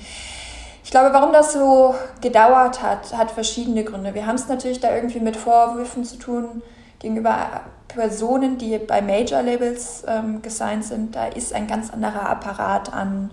Ich 0.84 0.92
glaube, 0.92 1.14
warum 1.14 1.32
das 1.32 1.54
so 1.54 1.96
gedauert 2.22 2.82
hat, 2.82 3.16
hat 3.16 3.32
verschiedene 3.32 3.84
Gründe. 3.84 4.14
Wir 4.14 4.26
haben 4.26 4.36
es 4.36 4.48
natürlich 4.48 4.80
da 4.80 4.94
irgendwie 4.94 5.20
mit 5.20 5.38
Vorwürfen 5.38 6.04
zu 6.04 6.18
tun 6.18 6.62
gegenüber 7.00 7.62
Personen, 7.88 8.58
die 8.58 8.78
bei 8.78 9.02
Major-Labels 9.02 10.04
ähm, 10.08 10.42
gesigned 10.42 10.86
sind. 10.86 11.16
Da 11.16 11.28
ist 11.28 11.54
ein 11.54 11.68
ganz 11.68 11.92
anderer 11.92 12.30
Apparat 12.30 12.94
an 12.94 13.32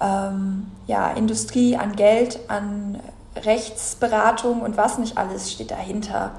ähm, 0.00 0.70
ja, 0.86 1.10
Industrie, 1.10 1.76
an 1.76 1.96
Geld, 1.96 2.38
an 2.48 3.00
Rechtsberatung 3.36 4.62
und 4.62 4.76
was 4.76 4.98
nicht 4.98 5.16
alles 5.16 5.52
steht 5.52 5.70
dahinter. 5.70 6.32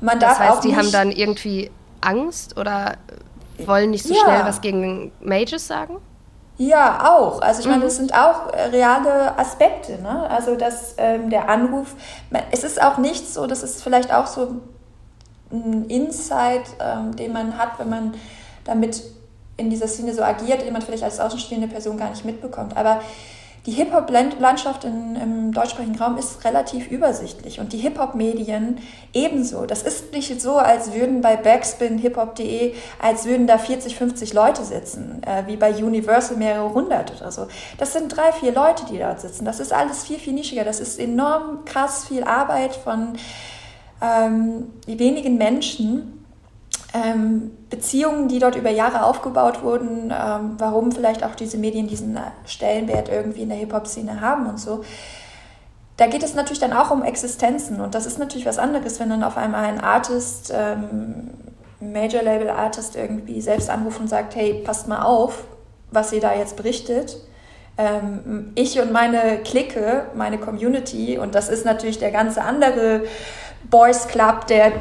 Man 0.00 0.20
das 0.20 0.38
heißt, 0.38 0.64
die 0.64 0.76
haben 0.76 0.90
dann 0.92 1.10
irgendwie 1.10 1.70
Angst 2.00 2.58
oder 2.58 2.96
wollen 3.64 3.90
nicht 3.90 4.04
so 4.04 4.14
ja. 4.14 4.20
schnell 4.20 4.44
was 4.44 4.60
gegen 4.60 5.12
Majors 5.20 5.66
sagen? 5.66 5.96
Ja, 6.56 7.12
auch. 7.12 7.40
Also 7.40 7.60
ich 7.60 7.66
meine, 7.66 7.78
mhm. 7.78 7.84
das 7.84 7.96
sind 7.96 8.14
auch 8.14 8.52
äh, 8.52 8.62
reale 8.66 9.36
Aspekte. 9.38 10.00
Ne? 10.00 10.28
Also 10.30 10.54
dass 10.54 10.94
ähm, 10.98 11.30
der 11.30 11.48
Anruf, 11.48 11.94
es 12.52 12.62
ist 12.62 12.80
auch 12.80 12.98
nicht 12.98 13.32
so, 13.32 13.46
das 13.46 13.62
ist 13.62 13.82
vielleicht 13.82 14.12
auch 14.12 14.26
so 14.26 14.60
ein 15.50 15.86
Insight, 15.86 16.62
ähm, 16.80 17.16
den 17.16 17.32
man 17.32 17.58
hat, 17.58 17.78
wenn 17.78 17.88
man 17.88 18.14
damit 18.64 19.02
in 19.56 19.70
dieser 19.70 19.88
Szene 19.88 20.14
so 20.14 20.22
agiert, 20.22 20.62
den 20.62 20.72
man 20.72 20.82
vielleicht 20.82 21.04
als 21.04 21.20
außenstehende 21.20 21.68
Person 21.68 21.96
gar 21.96 22.10
nicht 22.10 22.24
mitbekommt. 22.24 22.76
Aber 22.76 23.00
die 23.66 23.72
Hip-Hop-Landschaft 23.72 24.84
im 24.84 25.52
deutschsprachigen 25.52 25.96
Raum 25.96 26.18
ist 26.18 26.44
relativ 26.44 26.90
übersichtlich 26.90 27.60
und 27.60 27.72
die 27.72 27.78
Hip-Hop-Medien 27.78 28.76
ebenso. 29.14 29.64
Das 29.64 29.82
ist 29.82 30.12
nicht 30.12 30.38
so, 30.38 30.56
als 30.58 30.92
würden 30.92 31.22
bei 31.22 31.36
Backspin, 31.36 31.96
hiphop.de, 31.96 32.74
als 33.00 33.24
würden 33.24 33.46
da 33.46 33.56
40, 33.56 33.96
50 33.96 34.34
Leute 34.34 34.64
sitzen, 34.64 35.22
äh, 35.24 35.46
wie 35.46 35.56
bei 35.56 35.72
Universal 35.72 36.36
mehrere 36.36 36.74
hundert 36.74 37.16
oder 37.18 37.32
so. 37.32 37.46
Das 37.78 37.94
sind 37.94 38.14
drei, 38.14 38.32
vier 38.32 38.52
Leute, 38.52 38.84
die 38.90 38.98
dort 38.98 39.22
sitzen. 39.22 39.46
Das 39.46 39.60
ist 39.60 39.72
alles 39.72 40.04
viel, 40.04 40.18
viel 40.18 40.34
nischiger. 40.34 40.64
Das 40.64 40.78
ist 40.78 41.00
enorm 41.00 41.64
krass 41.64 42.06
viel 42.06 42.24
Arbeit 42.24 42.76
von 42.76 43.14
ähm, 44.02 44.72
wenigen 44.86 45.38
Menschen 45.38 46.23
ähm, 46.94 47.50
Beziehungen, 47.70 48.28
die 48.28 48.38
dort 48.38 48.54
über 48.54 48.70
Jahre 48.70 49.04
aufgebaut 49.04 49.62
wurden, 49.62 50.12
ähm, 50.16 50.54
warum 50.58 50.92
vielleicht 50.92 51.24
auch 51.24 51.34
diese 51.34 51.58
Medien 51.58 51.88
diesen 51.88 52.18
Stellenwert 52.46 53.08
irgendwie 53.08 53.42
in 53.42 53.48
der 53.48 53.58
Hip-Hop-Szene 53.58 54.20
haben 54.20 54.46
und 54.46 54.60
so. 54.60 54.84
Da 55.96 56.06
geht 56.06 56.22
es 56.22 56.34
natürlich 56.34 56.60
dann 56.60 56.72
auch 56.72 56.90
um 56.90 57.02
Existenzen 57.02 57.80
und 57.80 57.94
das 57.94 58.06
ist 58.06 58.18
natürlich 58.18 58.46
was 58.46 58.58
anderes, 58.58 59.00
wenn 59.00 59.10
dann 59.10 59.24
auf 59.24 59.36
einmal 59.36 59.64
ein 59.64 59.80
Artist, 59.80 60.52
ähm, 60.54 61.30
Major-Label-Artist 61.80 62.96
irgendwie 62.96 63.40
selbst 63.40 63.68
anruft 63.68 64.00
und 64.00 64.08
sagt, 64.08 64.36
hey, 64.36 64.62
passt 64.64 64.88
mal 64.88 65.02
auf, 65.02 65.44
was 65.90 66.12
ihr 66.12 66.20
da 66.20 66.34
jetzt 66.34 66.56
berichtet. 66.56 67.16
Ähm, 67.76 68.52
ich 68.54 68.80
und 68.80 68.92
meine 68.92 69.38
Clique, 69.38 70.06
meine 70.14 70.38
Community 70.38 71.18
und 71.18 71.34
das 71.34 71.48
ist 71.48 71.64
natürlich 71.64 71.98
der 71.98 72.12
ganze 72.12 72.42
andere 72.42 73.02
Boys 73.68 74.06
Club, 74.06 74.46
der 74.46 74.72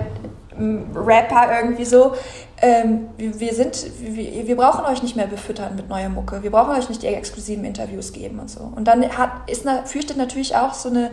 Rapper 0.96 1.48
irgendwie 1.60 1.86
so, 1.86 2.14
ähm, 2.62 3.10
wir, 3.18 3.54
sind, 3.54 3.86
wir, 4.00 4.48
wir, 4.48 4.56
brauchen 4.56 4.86
euch 4.86 5.04
nicht 5.04 5.16
mehr 5.16 5.28
befüttern 5.28 5.76
mit 5.76 5.90
neuer 5.90 6.10
Mucke, 6.10 6.44
wir 6.44 6.52
brauchen 6.52 6.72
euch 6.72 6.90
nicht 6.90 7.04
die 7.04 7.08
exklusiven 7.08 7.66
Interviews 7.66 8.14
geben 8.14 8.40
und 8.40 8.50
so. 8.50 8.72
Und 8.76 8.88
dann 8.88 9.04
hat, 9.18 9.50
ist, 9.50 9.66
fürchtet 9.86 10.18
natürlich 10.18 10.56
auch 10.56 10.74
so, 10.74 10.90
eine, 10.90 11.12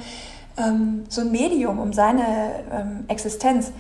ähm, 0.57 1.05
so 1.09 1.23
ein 1.23 1.33
Medium 1.33 1.79
um 1.79 1.93
seine 1.93 2.23
ähm, 2.73 3.05
Existenz. 3.09 3.73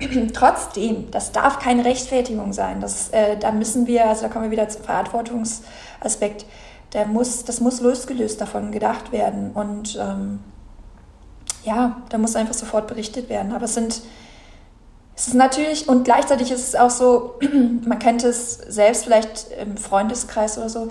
Trotzdem, 0.34 1.10
das 1.10 1.32
darf 1.32 1.60
keine 1.60 1.84
Rechtfertigung 1.84 2.52
sein. 2.52 2.80
Das, 2.80 3.10
äh, 3.10 3.36
da 3.38 3.52
müssen 3.52 3.86
wir, 3.86 4.06
also 4.06 4.22
da 4.22 4.28
kommen 4.28 4.44
wir 4.44 4.50
wieder 4.50 4.68
zum 4.68 4.82
Verantwortungsaspekt, 4.82 6.46
der 6.92 7.06
muss, 7.06 7.44
das 7.44 7.60
muss 7.60 7.80
losgelöst 7.80 8.40
davon 8.40 8.70
gedacht 8.70 9.12
werden. 9.12 9.52
Und 9.52 9.98
ähm, 10.00 10.40
ja, 11.64 12.02
da 12.08 12.18
muss 12.18 12.36
einfach 12.36 12.54
sofort 12.54 12.86
berichtet 12.86 13.28
werden. 13.28 13.52
Aber 13.52 13.64
es 13.64 13.74
sind 13.74 14.02
es 15.16 15.28
ist 15.28 15.34
natürlich, 15.34 15.88
und 15.88 16.04
gleichzeitig 16.04 16.50
ist 16.50 16.68
es 16.68 16.74
auch 16.74 16.90
so, 16.90 17.34
man 17.84 17.98
kennt 17.98 18.24
es 18.24 18.54
selbst 18.54 19.04
vielleicht 19.04 19.48
im 19.60 19.76
Freundeskreis 19.76 20.58
oder 20.58 20.68
so, 20.68 20.90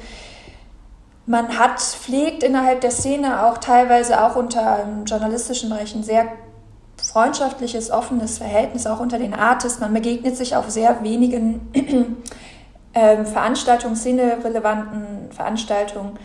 man 1.26 1.58
hat, 1.58 1.80
pflegt 1.80 2.44
innerhalb 2.44 2.82
der 2.82 2.92
Szene 2.92 3.46
auch 3.46 3.58
teilweise 3.58 4.24
auch 4.24 4.36
unter 4.36 4.84
im 4.84 5.06
journalistischen 5.06 5.70
Bereich 5.70 5.96
ein 5.96 6.04
sehr 6.04 6.28
freundschaftliches, 6.98 7.92
offenes 7.92 8.38
Verhältnis, 8.38 8.88
auch 8.88 9.00
unter 9.00 9.18
den 9.18 9.34
Artists. 9.34 9.80
Man 9.80 9.94
begegnet 9.94 10.36
sich 10.36 10.56
auf 10.56 10.70
sehr 10.70 11.04
wenigen 11.04 11.72
ähm, 12.94 13.26
Veranstaltungen, 13.26 13.96
szenerelevanten 13.96 15.32
Veranstaltungen 15.32 16.20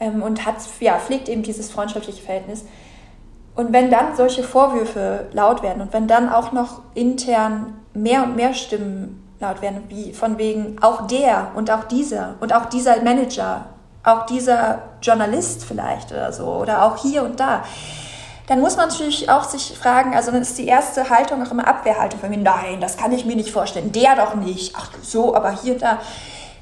ähm, 0.00 0.22
und 0.22 0.46
hat, 0.46 0.56
ja, 0.80 0.98
pflegt 0.98 1.28
eben 1.28 1.42
dieses 1.42 1.70
freundschaftliche 1.70 2.22
Verhältnis. 2.22 2.64
Und 3.58 3.72
wenn 3.72 3.90
dann 3.90 4.14
solche 4.14 4.44
Vorwürfe 4.44 5.26
laut 5.32 5.64
werden 5.64 5.82
und 5.82 5.92
wenn 5.92 6.06
dann 6.06 6.32
auch 6.32 6.52
noch 6.52 6.80
intern 6.94 7.80
mehr 7.92 8.22
und 8.22 8.36
mehr 8.36 8.54
Stimmen 8.54 9.28
laut 9.40 9.62
werden, 9.62 9.82
wie 9.88 10.12
von 10.12 10.38
wegen 10.38 10.80
auch 10.80 11.08
der 11.08 11.50
und 11.56 11.68
auch 11.68 11.82
dieser 11.82 12.36
und 12.38 12.54
auch 12.54 12.66
dieser 12.66 13.02
Manager, 13.02 13.64
auch 14.04 14.26
dieser 14.26 14.82
Journalist 15.02 15.64
vielleicht 15.64 16.12
oder 16.12 16.32
so 16.32 16.44
oder 16.44 16.84
auch 16.84 16.98
hier 16.98 17.24
und 17.24 17.40
da, 17.40 17.64
dann 18.46 18.60
muss 18.60 18.76
man 18.76 18.90
natürlich 18.90 19.28
auch 19.28 19.42
sich 19.42 19.76
fragen, 19.76 20.14
also 20.14 20.30
dann 20.30 20.42
ist 20.42 20.56
die 20.56 20.68
erste 20.68 21.10
Haltung 21.10 21.44
auch 21.44 21.50
immer 21.50 21.66
Abwehrhaltung 21.66 22.20
von 22.20 22.30
mir, 22.30 22.38
nein, 22.38 22.80
das 22.80 22.96
kann 22.96 23.10
ich 23.10 23.24
mir 23.24 23.34
nicht 23.34 23.50
vorstellen, 23.50 23.90
der 23.90 24.14
doch 24.14 24.36
nicht, 24.36 24.76
ach 24.78 24.90
so, 25.02 25.34
aber 25.34 25.50
hier, 25.50 25.76
da 25.76 25.98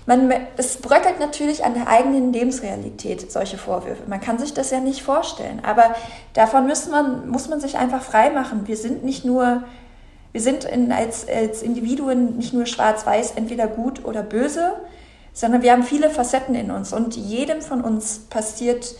man, 0.06 0.32
es 0.56 0.76
bröckelt 0.78 1.18
natürlich 1.18 1.64
an 1.64 1.74
der 1.74 1.88
eigenen 1.88 2.32
Lebensrealität, 2.32 3.30
solche 3.30 3.58
Vorwürfe. 3.58 4.04
Man 4.06 4.20
kann 4.20 4.38
sich 4.38 4.54
das 4.54 4.70
ja 4.70 4.80
nicht 4.80 5.02
vorstellen. 5.02 5.60
Aber 5.64 5.94
davon 6.32 6.66
muss 6.66 6.88
man, 6.88 7.28
muss 7.28 7.48
man 7.48 7.60
sich 7.60 7.76
einfach 7.76 8.02
frei 8.02 8.30
machen. 8.30 8.66
Wir 8.66 8.76
sind 8.76 9.04
nicht 9.04 9.24
nur, 9.24 9.64
wir 10.32 10.40
sind 10.40 10.64
in, 10.64 10.92
als, 10.92 11.26
als 11.28 11.62
Individuen 11.62 12.36
nicht 12.36 12.52
nur 12.52 12.66
schwarz-weiß, 12.66 13.32
entweder 13.32 13.66
gut 13.66 14.04
oder 14.04 14.22
böse, 14.22 14.74
sondern 15.32 15.62
wir 15.62 15.72
haben 15.72 15.82
viele 15.82 16.08
Facetten 16.08 16.54
in 16.54 16.70
uns. 16.70 16.92
Und 16.92 17.16
jedem 17.16 17.60
von 17.60 17.82
uns 17.82 18.20
passiert 18.30 18.94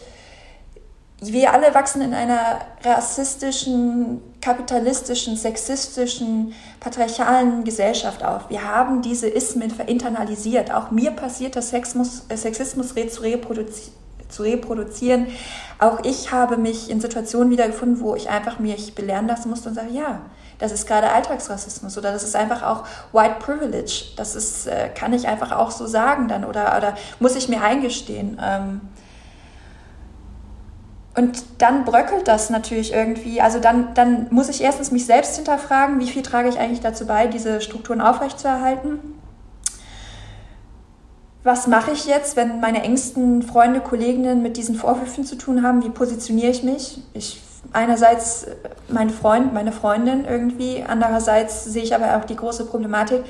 wir 1.20 1.52
alle 1.52 1.74
wachsen 1.74 2.02
in 2.02 2.12
einer 2.12 2.60
rassistischen, 2.84 4.20
kapitalistischen, 4.42 5.36
sexistischen, 5.36 6.52
patriarchalen 6.78 7.64
Gesellschaft 7.64 8.22
auf. 8.22 8.50
Wir 8.50 8.62
haben 8.64 9.00
diese 9.00 9.28
Ismen 9.28 9.70
verinternalisiert. 9.70 10.72
Auch 10.72 10.90
mir 10.90 11.12
passiert 11.12 11.56
das 11.56 11.70
Sexismus, 11.70 12.24
äh, 12.28 12.36
Sexismus 12.36 12.94
zu, 12.94 13.22
reproduzi 13.22 13.92
zu 14.28 14.42
reproduzieren. 14.42 15.28
Auch 15.78 16.00
ich 16.04 16.32
habe 16.32 16.56
mich 16.56 16.90
in 16.90 17.00
Situationen 17.00 17.50
wiedergefunden, 17.50 18.00
wo 18.00 18.14
ich 18.14 18.28
einfach 18.28 18.58
mich 18.58 18.94
belehren 18.94 19.28
lassen 19.28 19.50
musste 19.50 19.68
und 19.68 19.74
sage, 19.76 19.92
ja, 19.92 20.20
das 20.58 20.72
ist 20.72 20.86
gerade 20.86 21.10
Alltagsrassismus 21.10 21.96
oder 21.96 22.12
das 22.12 22.22
ist 22.22 22.34
einfach 22.34 22.62
auch 22.62 22.84
White 23.12 23.36
Privilege. 23.40 24.04
Das 24.16 24.34
ist, 24.34 24.66
äh, 24.66 24.88
kann 24.88 25.12
ich 25.12 25.28
einfach 25.28 25.52
auch 25.52 25.70
so 25.70 25.86
sagen 25.86 26.28
dann 26.28 26.44
oder, 26.44 26.76
oder 26.76 26.94
muss 27.20 27.36
ich 27.36 27.48
mir 27.48 27.62
eingestehen. 27.62 28.40
Ähm, 28.42 28.80
und 31.16 31.44
dann 31.58 31.84
bröckelt 31.84 32.28
das 32.28 32.50
natürlich 32.50 32.92
irgendwie. 32.92 33.40
Also 33.40 33.58
dann, 33.58 33.94
dann 33.94 34.26
muss 34.30 34.48
ich 34.48 34.62
erstens 34.62 34.90
mich 34.90 35.06
selbst 35.06 35.36
hinterfragen, 35.36 35.98
wie 35.98 36.08
viel 36.08 36.22
trage 36.22 36.48
ich 36.48 36.58
eigentlich 36.58 36.80
dazu 36.80 37.06
bei, 37.06 37.26
diese 37.26 37.60
Strukturen 37.60 38.00
aufrechtzuerhalten. 38.02 38.98
Was 41.42 41.66
mache 41.68 41.92
ich 41.92 42.06
jetzt, 42.06 42.36
wenn 42.36 42.60
meine 42.60 42.82
engsten 42.82 43.42
Freunde, 43.42 43.80
Kolleginnen 43.80 44.42
mit 44.42 44.56
diesen 44.56 44.74
Vorwürfen 44.74 45.24
zu 45.24 45.36
tun 45.36 45.62
haben? 45.62 45.82
Wie 45.82 45.90
positioniere 45.90 46.50
ich 46.50 46.62
mich? 46.62 47.00
Ich 47.14 47.40
einerseits 47.72 48.46
mein 48.88 49.10
Freund, 49.10 49.54
meine 49.54 49.72
Freundin 49.72 50.24
irgendwie, 50.24 50.84
andererseits 50.86 51.64
sehe 51.64 51.82
ich 51.82 51.94
aber 51.94 52.16
auch 52.16 52.24
die 52.24 52.36
große 52.36 52.66
Problematik. 52.66 53.24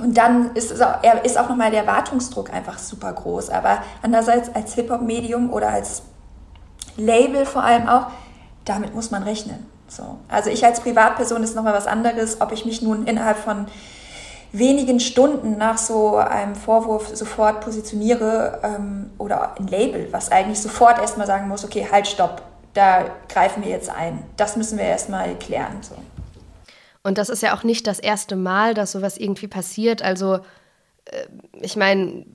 Und 0.00 0.16
dann 0.16 0.54
ist, 0.54 0.70
es 0.70 0.80
auch, 0.80 1.02
ist 1.24 1.38
auch 1.38 1.48
nochmal 1.48 1.70
der 1.70 1.80
Erwartungsdruck 1.80 2.52
einfach 2.52 2.78
super 2.78 3.12
groß. 3.12 3.50
Aber 3.50 3.82
andererseits 4.02 4.54
als 4.54 4.74
Hip-Hop-Medium 4.74 5.52
oder 5.52 5.70
als 5.70 6.02
Label 6.96 7.46
vor 7.46 7.62
allem 7.62 7.88
auch, 7.88 8.06
damit 8.64 8.94
muss 8.94 9.10
man 9.10 9.22
rechnen. 9.22 9.66
So. 9.88 10.18
Also 10.28 10.50
ich 10.50 10.64
als 10.64 10.80
Privatperson 10.80 11.42
ist 11.42 11.56
nochmal 11.56 11.74
was 11.74 11.86
anderes, 11.86 12.40
ob 12.40 12.52
ich 12.52 12.64
mich 12.64 12.82
nun 12.82 13.06
innerhalb 13.06 13.38
von 13.38 13.66
wenigen 14.52 15.00
Stunden 15.00 15.56
nach 15.58 15.78
so 15.78 16.16
einem 16.16 16.54
Vorwurf 16.54 17.08
sofort 17.14 17.60
positioniere 17.60 18.60
ähm, 18.62 19.10
oder 19.18 19.56
ein 19.58 19.66
Label, 19.66 20.08
was 20.12 20.32
eigentlich 20.32 20.60
sofort 20.60 20.98
erstmal 20.98 21.26
sagen 21.26 21.48
muss, 21.48 21.64
okay, 21.64 21.86
halt, 21.90 22.06
stopp, 22.06 22.42
da 22.74 23.04
greifen 23.28 23.62
wir 23.62 23.70
jetzt 23.70 23.90
ein. 23.90 24.24
Das 24.36 24.56
müssen 24.56 24.78
wir 24.78 24.84
erstmal 24.84 25.34
klären. 25.36 25.78
So. 25.82 25.94
Und 27.02 27.18
das 27.18 27.28
ist 27.28 27.42
ja 27.42 27.56
auch 27.56 27.62
nicht 27.62 27.86
das 27.86 27.98
erste 27.98 28.36
Mal, 28.36 28.74
dass 28.74 28.92
sowas 28.92 29.16
irgendwie 29.16 29.48
passiert. 29.48 30.02
Also 30.02 30.36
äh, 31.06 31.26
ich 31.60 31.76
meine, 31.76 32.26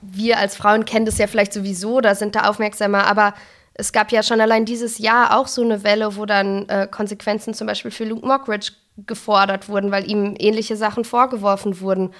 wir 0.00 0.38
als 0.38 0.56
Frauen 0.56 0.84
kennen 0.84 1.06
das 1.06 1.18
ja 1.18 1.26
vielleicht 1.26 1.52
sowieso, 1.52 2.00
da 2.00 2.14
sind 2.14 2.36
da 2.36 2.48
aufmerksamer, 2.48 3.06
aber 3.06 3.34
es 3.78 3.92
gab 3.92 4.10
ja 4.10 4.22
schon 4.22 4.40
allein 4.40 4.64
dieses 4.64 4.96
Jahr 4.98 5.38
auch 5.38 5.48
so 5.48 5.60
eine 5.62 5.84
Welle, 5.84 6.16
wo 6.16 6.24
dann 6.24 6.66
äh, 6.68 6.88
Konsequenzen 6.90 7.52
zum 7.52 7.66
Beispiel 7.66 7.90
für 7.90 8.04
Luke 8.04 8.26
Mockridge 8.26 8.72
gefordert 9.06 9.68
wurden, 9.68 9.90
weil 9.90 10.10
ihm 10.10 10.34
ähnliche 10.38 10.76
Sachen 10.76 11.04
vorgeworfen 11.04 11.78
wurden. 11.80 12.14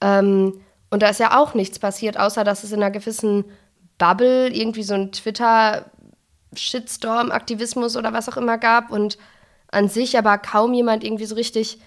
Ähm, 0.00 0.60
und 0.90 1.02
da 1.02 1.08
ist 1.08 1.18
ja 1.18 1.36
auch 1.36 1.54
nichts 1.54 1.80
passiert, 1.80 2.20
außer 2.20 2.44
dass 2.44 2.62
es 2.62 2.70
in 2.70 2.80
einer 2.80 2.92
gewissen 2.92 3.46
Bubble 3.98 4.46
irgendwie 4.48 4.84
so 4.84 4.94
ein 4.94 5.10
Twitter-Shitstorm-Aktivismus 5.10 7.96
oder 7.96 8.12
was 8.12 8.28
auch 8.28 8.36
immer 8.36 8.58
gab 8.58 8.92
und 8.92 9.18
an 9.72 9.88
sich 9.88 10.16
aber 10.16 10.38
kaum 10.38 10.72
jemand 10.72 11.02
irgendwie 11.02 11.26
so 11.26 11.34
richtig 11.34 11.80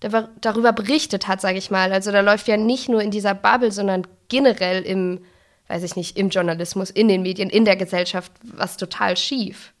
darüber 0.00 0.72
berichtet 0.72 1.26
hat, 1.26 1.40
sage 1.40 1.56
ich 1.56 1.70
mal. 1.70 1.90
Also 1.90 2.12
da 2.12 2.20
läuft 2.20 2.48
ja 2.48 2.58
nicht 2.58 2.90
nur 2.90 3.00
in 3.00 3.10
dieser 3.10 3.32
Bubble, 3.34 3.72
sondern 3.72 4.06
generell 4.28 4.82
im 4.82 5.20
weiß 5.68 5.82
ich 5.82 5.96
nicht, 5.96 6.16
im 6.16 6.30
Journalismus, 6.30 6.90
in 6.90 7.08
den 7.08 7.22
Medien, 7.22 7.50
in 7.50 7.64
der 7.64 7.76
Gesellschaft 7.76 8.32
was 8.42 8.76
total 8.76 9.16
schief. 9.16 9.72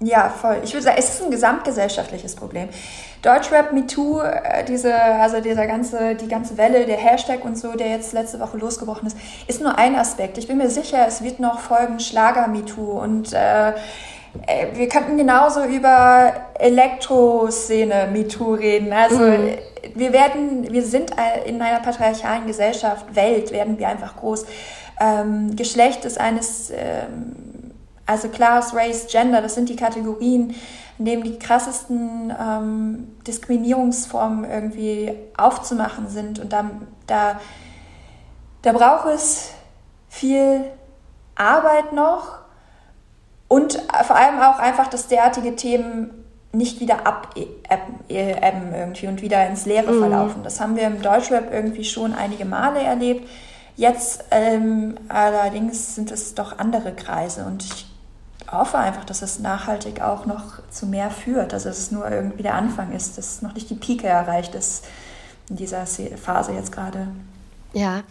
Ja, 0.00 0.28
voll. 0.28 0.58
Ich 0.64 0.72
würde 0.72 0.84
sagen, 0.84 0.96
es 0.98 1.08
ist 1.08 1.22
ein 1.22 1.30
gesamtgesellschaftliches 1.30 2.34
Problem. 2.34 2.68
Deutschrap 3.22 3.72
MeToo, 3.72 4.20
äh, 4.20 4.64
diese, 4.64 4.94
also 4.94 5.40
dieser 5.40 5.66
ganze, 5.66 6.14
die 6.14 6.28
ganze 6.28 6.58
Welle, 6.58 6.84
der 6.84 6.98
Hashtag 6.98 7.44
und 7.44 7.56
so, 7.56 7.72
der 7.72 7.88
jetzt 7.88 8.12
letzte 8.12 8.40
Woche 8.40 8.58
losgebrochen 8.58 9.06
ist, 9.06 9.16
ist 9.46 9.62
nur 9.62 9.78
ein 9.78 9.94
Aspekt. 9.94 10.36
Ich 10.36 10.46
bin 10.46 10.58
mir 10.58 10.68
sicher, 10.68 11.06
es 11.06 11.22
wird 11.22 11.40
noch 11.40 11.60
folgen 11.60 12.00
Schlager 12.00 12.48
MeToo 12.48 13.00
und 13.00 13.32
äh, 13.32 13.70
äh 13.70 13.72
wir 14.74 14.88
könnten 14.88 15.16
genauso 15.16 15.64
über 15.64 16.32
Elektroszene 16.58 18.08
MeToo 18.12 18.54
reden. 18.54 18.92
Also 18.92 19.20
mhm. 19.20 19.56
wir 19.94 20.12
werden, 20.12 20.70
wir 20.70 20.82
sind 20.82 21.12
in 21.46 21.62
einer 21.62 21.80
patriarchalen 21.80 22.46
Gesellschaft, 22.46 23.14
Welt, 23.14 23.52
werden 23.52 23.78
wir 23.78 23.88
einfach 23.88 24.16
groß. 24.16 24.44
Ähm, 25.00 25.56
Geschlecht 25.56 26.04
ist 26.04 26.18
eines, 26.20 26.70
ähm, 26.70 27.72
also 28.06 28.28
Class, 28.28 28.74
Race, 28.74 29.06
Gender, 29.10 29.42
das 29.42 29.54
sind 29.54 29.68
die 29.68 29.76
Kategorien, 29.76 30.54
in 30.98 31.04
denen 31.04 31.24
die 31.24 31.38
krassesten 31.38 32.32
ähm, 32.38 33.08
Diskriminierungsformen 33.26 34.48
irgendwie 34.48 35.12
aufzumachen 35.36 36.08
sind. 36.08 36.38
Und 36.38 36.52
da, 36.52 36.70
da, 37.06 37.40
da 38.62 38.72
braucht 38.72 39.08
es 39.08 39.50
viel 40.08 40.64
Arbeit 41.34 41.92
noch 41.92 42.38
und 43.48 43.80
vor 44.04 44.16
allem 44.16 44.40
auch 44.40 44.58
einfach, 44.58 44.86
dass 44.86 45.08
derartige 45.08 45.56
Themen 45.56 46.24
nicht 46.52 46.80
wieder 46.80 47.06
abebben 47.06 48.00
irgendwie 48.08 49.08
und 49.08 49.22
wieder 49.22 49.46
ins 49.48 49.66
Leere 49.66 49.92
mhm. 49.92 49.98
verlaufen. 49.98 50.42
Das 50.44 50.60
haben 50.60 50.76
wir 50.76 50.86
im 50.86 51.02
Deutschrap 51.02 51.52
irgendwie 51.52 51.84
schon 51.84 52.14
einige 52.14 52.44
Male 52.44 52.80
erlebt. 52.80 53.28
Jetzt 53.76 54.24
ähm, 54.30 54.96
allerdings 55.08 55.94
sind 55.94 56.10
es 56.10 56.34
doch 56.34 56.58
andere 56.58 56.92
Kreise 56.92 57.44
und 57.44 57.64
ich 57.64 57.86
hoffe 58.50 58.78
einfach, 58.78 59.04
dass 59.04 59.22
es 59.22 59.40
nachhaltig 59.40 60.00
auch 60.00 60.26
noch 60.26 60.60
zu 60.70 60.86
mehr 60.86 61.10
führt, 61.10 61.52
dass 61.52 61.64
es 61.64 61.90
nur 61.90 62.08
irgendwie 62.08 62.42
der 62.42 62.54
Anfang 62.54 62.92
ist, 62.92 63.18
dass 63.18 63.42
noch 63.42 63.54
nicht 63.54 63.70
die 63.70 63.74
Pike 63.74 64.06
erreicht 64.06 64.54
ist 64.54 64.84
in 65.48 65.56
dieser 65.56 65.86
Phase 65.86 66.52
jetzt 66.52 66.72
gerade. 66.72 67.08
Ja, 67.72 68.02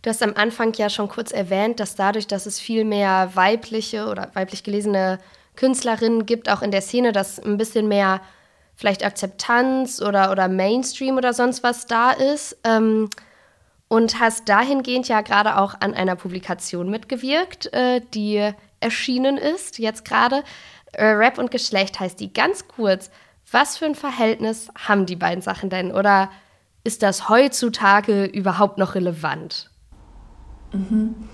du 0.00 0.10
hast 0.10 0.22
am 0.22 0.34
Anfang 0.34 0.72
ja 0.74 0.88
schon 0.88 1.08
kurz 1.08 1.30
erwähnt, 1.30 1.78
dass 1.78 1.94
dadurch, 1.94 2.26
dass 2.26 2.46
es 2.46 2.58
viel 2.58 2.84
mehr 2.84 3.30
weibliche 3.34 4.06
oder 4.06 4.30
weiblich 4.34 4.64
gelesene 4.64 5.18
Künstlerinnen 5.56 6.24
gibt, 6.24 6.48
auch 6.48 6.62
in 6.62 6.70
der 6.70 6.80
Szene, 6.80 7.12
dass 7.12 7.38
ein 7.38 7.58
bisschen 7.58 7.86
mehr 7.86 8.20
vielleicht 8.74 9.04
Akzeptanz 9.04 10.00
oder, 10.00 10.32
oder 10.32 10.48
Mainstream 10.48 11.18
oder 11.18 11.34
sonst 11.34 11.62
was 11.62 11.86
da 11.86 12.10
ist. 12.10 12.56
Ähm, 12.64 13.10
und 13.92 14.18
hast 14.20 14.48
dahingehend 14.48 15.06
ja 15.08 15.20
gerade 15.20 15.58
auch 15.58 15.74
an 15.80 15.92
einer 15.92 16.16
Publikation 16.16 16.88
mitgewirkt, 16.88 17.70
äh, 17.74 18.00
die 18.14 18.52
erschienen 18.80 19.36
ist, 19.36 19.78
jetzt 19.78 20.06
gerade. 20.06 20.44
Äh, 20.92 21.08
Rap 21.08 21.36
und 21.36 21.50
Geschlecht 21.50 22.00
heißt 22.00 22.18
die 22.18 22.32
ganz 22.32 22.68
kurz. 22.68 23.10
Was 23.50 23.76
für 23.76 23.84
ein 23.84 23.94
Verhältnis 23.94 24.70
haben 24.88 25.04
die 25.04 25.14
beiden 25.14 25.42
Sachen 25.42 25.68
denn? 25.68 25.92
Oder 25.92 26.30
ist 26.84 27.02
das 27.02 27.28
heutzutage 27.28 28.24
überhaupt 28.24 28.78
noch 28.78 28.94
relevant? 28.94 29.70
Mhm. 30.72 31.28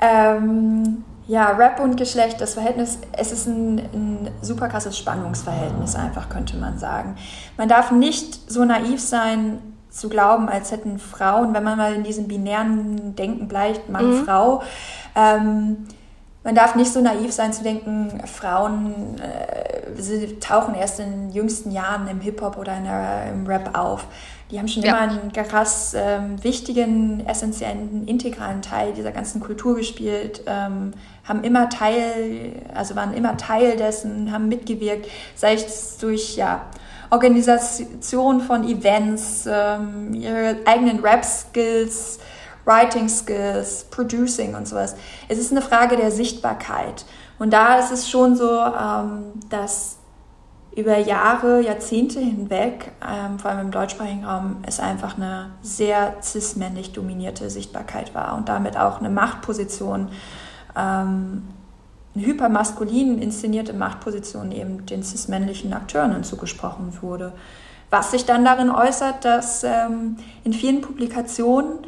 Ähm, 0.00 1.02
ja, 1.28 1.48
Rap 1.52 1.80
und 1.80 1.96
Geschlecht, 1.96 2.42
das 2.42 2.54
Verhältnis, 2.54 2.98
es 3.12 3.32
ist 3.32 3.46
ein, 3.46 3.78
ein 3.78 4.30
super 4.42 4.68
krasses 4.68 4.98
Spannungsverhältnis, 4.98 5.94
einfach 5.94 6.28
könnte 6.28 6.58
man 6.58 6.76
sagen. 6.76 7.16
Man 7.56 7.70
darf 7.70 7.90
nicht 7.90 8.50
so 8.50 8.66
naiv 8.66 9.00
sein, 9.00 9.69
zu 9.90 10.08
glauben, 10.08 10.48
als 10.48 10.70
hätten 10.70 10.98
Frauen, 10.98 11.52
wenn 11.52 11.64
man 11.64 11.76
mal 11.76 11.94
in 11.94 12.04
diesem 12.04 12.28
binären 12.28 13.16
Denken 13.16 13.48
bleibt, 13.48 13.88
Mann, 13.88 14.20
mhm. 14.20 14.24
Frau, 14.24 14.62
ähm, 15.14 15.86
man 16.42 16.54
darf 16.54 16.74
nicht 16.74 16.90
so 16.90 17.00
naiv 17.00 17.32
sein 17.32 17.52
zu 17.52 17.62
denken, 17.62 18.22
Frauen 18.26 19.16
äh, 19.20 20.38
tauchen 20.40 20.74
erst 20.74 21.00
in 21.00 21.10
den 21.10 21.32
jüngsten 21.32 21.70
Jahren 21.70 22.08
im 22.08 22.20
Hip-Hop 22.20 22.56
oder 22.56 22.76
der, 22.80 23.30
im 23.30 23.46
Rap 23.46 23.76
auf. 23.78 24.06
Die 24.50 24.58
haben 24.58 24.66
schon 24.66 24.82
ja. 24.82 24.90
immer 24.90 25.00
einen 25.00 25.32
krass 25.32 25.94
ähm, 25.96 26.42
wichtigen, 26.42 27.24
essentiellen, 27.26 28.08
integralen 28.08 28.62
Teil 28.62 28.92
dieser 28.94 29.12
ganzen 29.12 29.40
Kultur 29.40 29.76
gespielt, 29.76 30.42
ähm, 30.46 30.92
haben 31.24 31.44
immer 31.44 31.68
Teil, 31.68 32.52
also 32.74 32.96
waren 32.96 33.12
immer 33.14 33.36
Teil 33.36 33.76
dessen, 33.76 34.32
haben 34.32 34.48
mitgewirkt, 34.48 35.08
sei 35.34 35.54
es 35.54 35.98
durch 35.98 36.36
ja, 36.36 36.62
Organisation 37.10 38.40
von 38.40 38.64
Events, 38.64 39.44
ähm, 39.46 40.14
ihre 40.14 40.56
eigenen 40.64 41.00
Rap-Skills, 41.00 42.18
Writing-Skills, 42.64 43.86
Producing 43.90 44.54
und 44.54 44.68
sowas. 44.68 44.94
Es 45.28 45.38
ist 45.38 45.50
eine 45.50 45.62
Frage 45.62 45.96
der 45.96 46.10
Sichtbarkeit. 46.10 47.04
Und 47.38 47.52
da 47.52 47.78
ist 47.78 47.90
es 47.90 48.08
schon 48.08 48.36
so, 48.36 48.60
ähm, 48.60 49.32
dass 49.48 49.96
über 50.76 50.98
Jahre, 50.98 51.60
Jahrzehnte 51.62 52.20
hinweg, 52.20 52.92
ähm, 53.06 53.38
vor 53.38 53.50
allem 53.50 53.60
im 53.60 53.70
deutschsprachigen 53.70 54.24
Raum, 54.24 54.58
es 54.62 54.78
einfach 54.78 55.16
eine 55.16 55.50
sehr 55.62 56.14
cis-männlich 56.22 56.92
dominierte 56.92 57.50
Sichtbarkeit 57.50 58.14
war 58.14 58.36
und 58.36 58.48
damit 58.48 58.76
auch 58.76 59.00
eine 59.00 59.10
Machtposition 59.10 60.10
ähm, 60.76 61.48
hypermaskulin 62.14 63.20
inszenierte 63.20 63.72
Machtposition 63.72 64.52
eben 64.52 64.86
den 64.86 65.02
cis-männlichen 65.02 65.72
Akteuren 65.72 66.24
zugesprochen 66.24 66.92
wurde. 67.00 67.32
Was 67.90 68.10
sich 68.10 68.24
dann 68.24 68.44
darin 68.44 68.70
äußert, 68.70 69.24
dass 69.24 69.64
ähm, 69.64 70.16
in 70.44 70.52
vielen 70.52 70.80
Publikationen, 70.80 71.78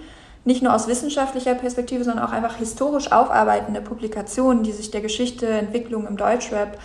nicht 0.45 0.63
nur 0.63 0.75
aus 0.75 0.89
wissenschaftlicher 0.89 1.55
Perspektive, 1.55 2.03
sondern 2.03 2.25
auch 2.25 2.33
einfach 2.33 2.57
historisch 2.57 3.13
aufarbeitende 3.13 3.81
Publikationen, 3.81 4.65
die 4.65 4.73
sich 4.73 4.91
der 4.91 5.01
Geschichte, 5.01 5.47
Entwicklung 5.47 6.07
im 6.07 6.17
Deutschrap 6.17 6.79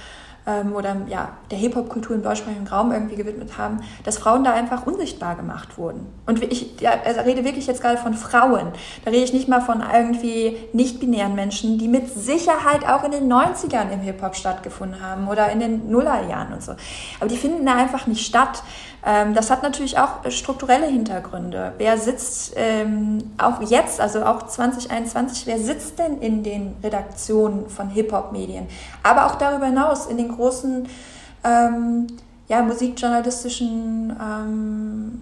ähm, 0.47 0.73
oder 0.73 0.95
ja, 1.07 1.33
der 1.51 1.57
Hip-Hop-Kultur 1.57 2.15
im 2.15 2.23
deutschsprachigen 2.23 2.67
Raum 2.67 2.91
irgendwie 2.91 3.15
gewidmet 3.15 3.57
haben, 3.57 3.81
dass 4.05 4.17
Frauen 4.17 4.43
da 4.43 4.53
einfach 4.53 4.87
unsichtbar 4.87 5.35
gemacht 5.35 5.77
wurden. 5.77 6.07
Und 6.25 6.41
ich 6.41 6.79
ja, 6.79 6.93
also 7.05 7.21
rede 7.21 7.43
wirklich 7.43 7.67
jetzt 7.67 7.81
gerade 7.81 7.97
von 7.97 8.13
Frauen. 8.13 8.71
Da 9.03 9.11
rede 9.11 9.23
ich 9.23 9.33
nicht 9.33 9.49
mal 9.49 9.61
von 9.61 9.83
irgendwie 9.93 10.57
nicht-binären 10.73 11.35
Menschen, 11.35 11.77
die 11.77 11.87
mit 11.87 12.09
Sicherheit 12.09 12.87
auch 12.87 13.03
in 13.03 13.11
den 13.11 13.31
90ern 13.31 13.91
im 13.91 13.99
Hip-Hop 13.99 14.35
stattgefunden 14.35 15.01
haben 15.01 15.27
oder 15.27 15.51
in 15.51 15.59
den 15.59 15.91
Nullerjahren 15.91 16.53
und 16.53 16.63
so. 16.63 16.73
Aber 17.19 17.29
die 17.29 17.37
finden 17.37 17.65
da 17.65 17.75
einfach 17.75 18.07
nicht 18.07 18.25
statt. 18.25 18.63
Ähm, 19.07 19.33
das 19.33 19.49
hat 19.49 19.63
natürlich 19.63 19.97
auch 19.97 20.29
strukturelle 20.29 20.85
Hintergründe. 20.85 21.71
Wer 21.77 21.97
sitzt 21.97 22.53
ähm, 22.57 23.31
auch 23.37 23.61
jetzt, 23.61 24.01
also 24.01 24.23
auch 24.25 24.47
2021, 24.47 25.47
wer 25.47 25.57
sitzt 25.57 25.97
denn 25.97 26.19
in 26.19 26.43
den 26.43 26.75
Redaktionen 26.83 27.69
von 27.69 27.89
Hip-Hop-Medien? 27.89 28.67
Aber 29.03 29.27
auch 29.27 29.35
darüber 29.35 29.67
hinaus 29.67 30.07
in 30.07 30.17
den 30.17 30.35
großen 30.35 30.89
ähm, 31.45 32.07
ja, 32.49 32.61
musikjournalistischen 32.61 34.13
ähm, 34.21 35.21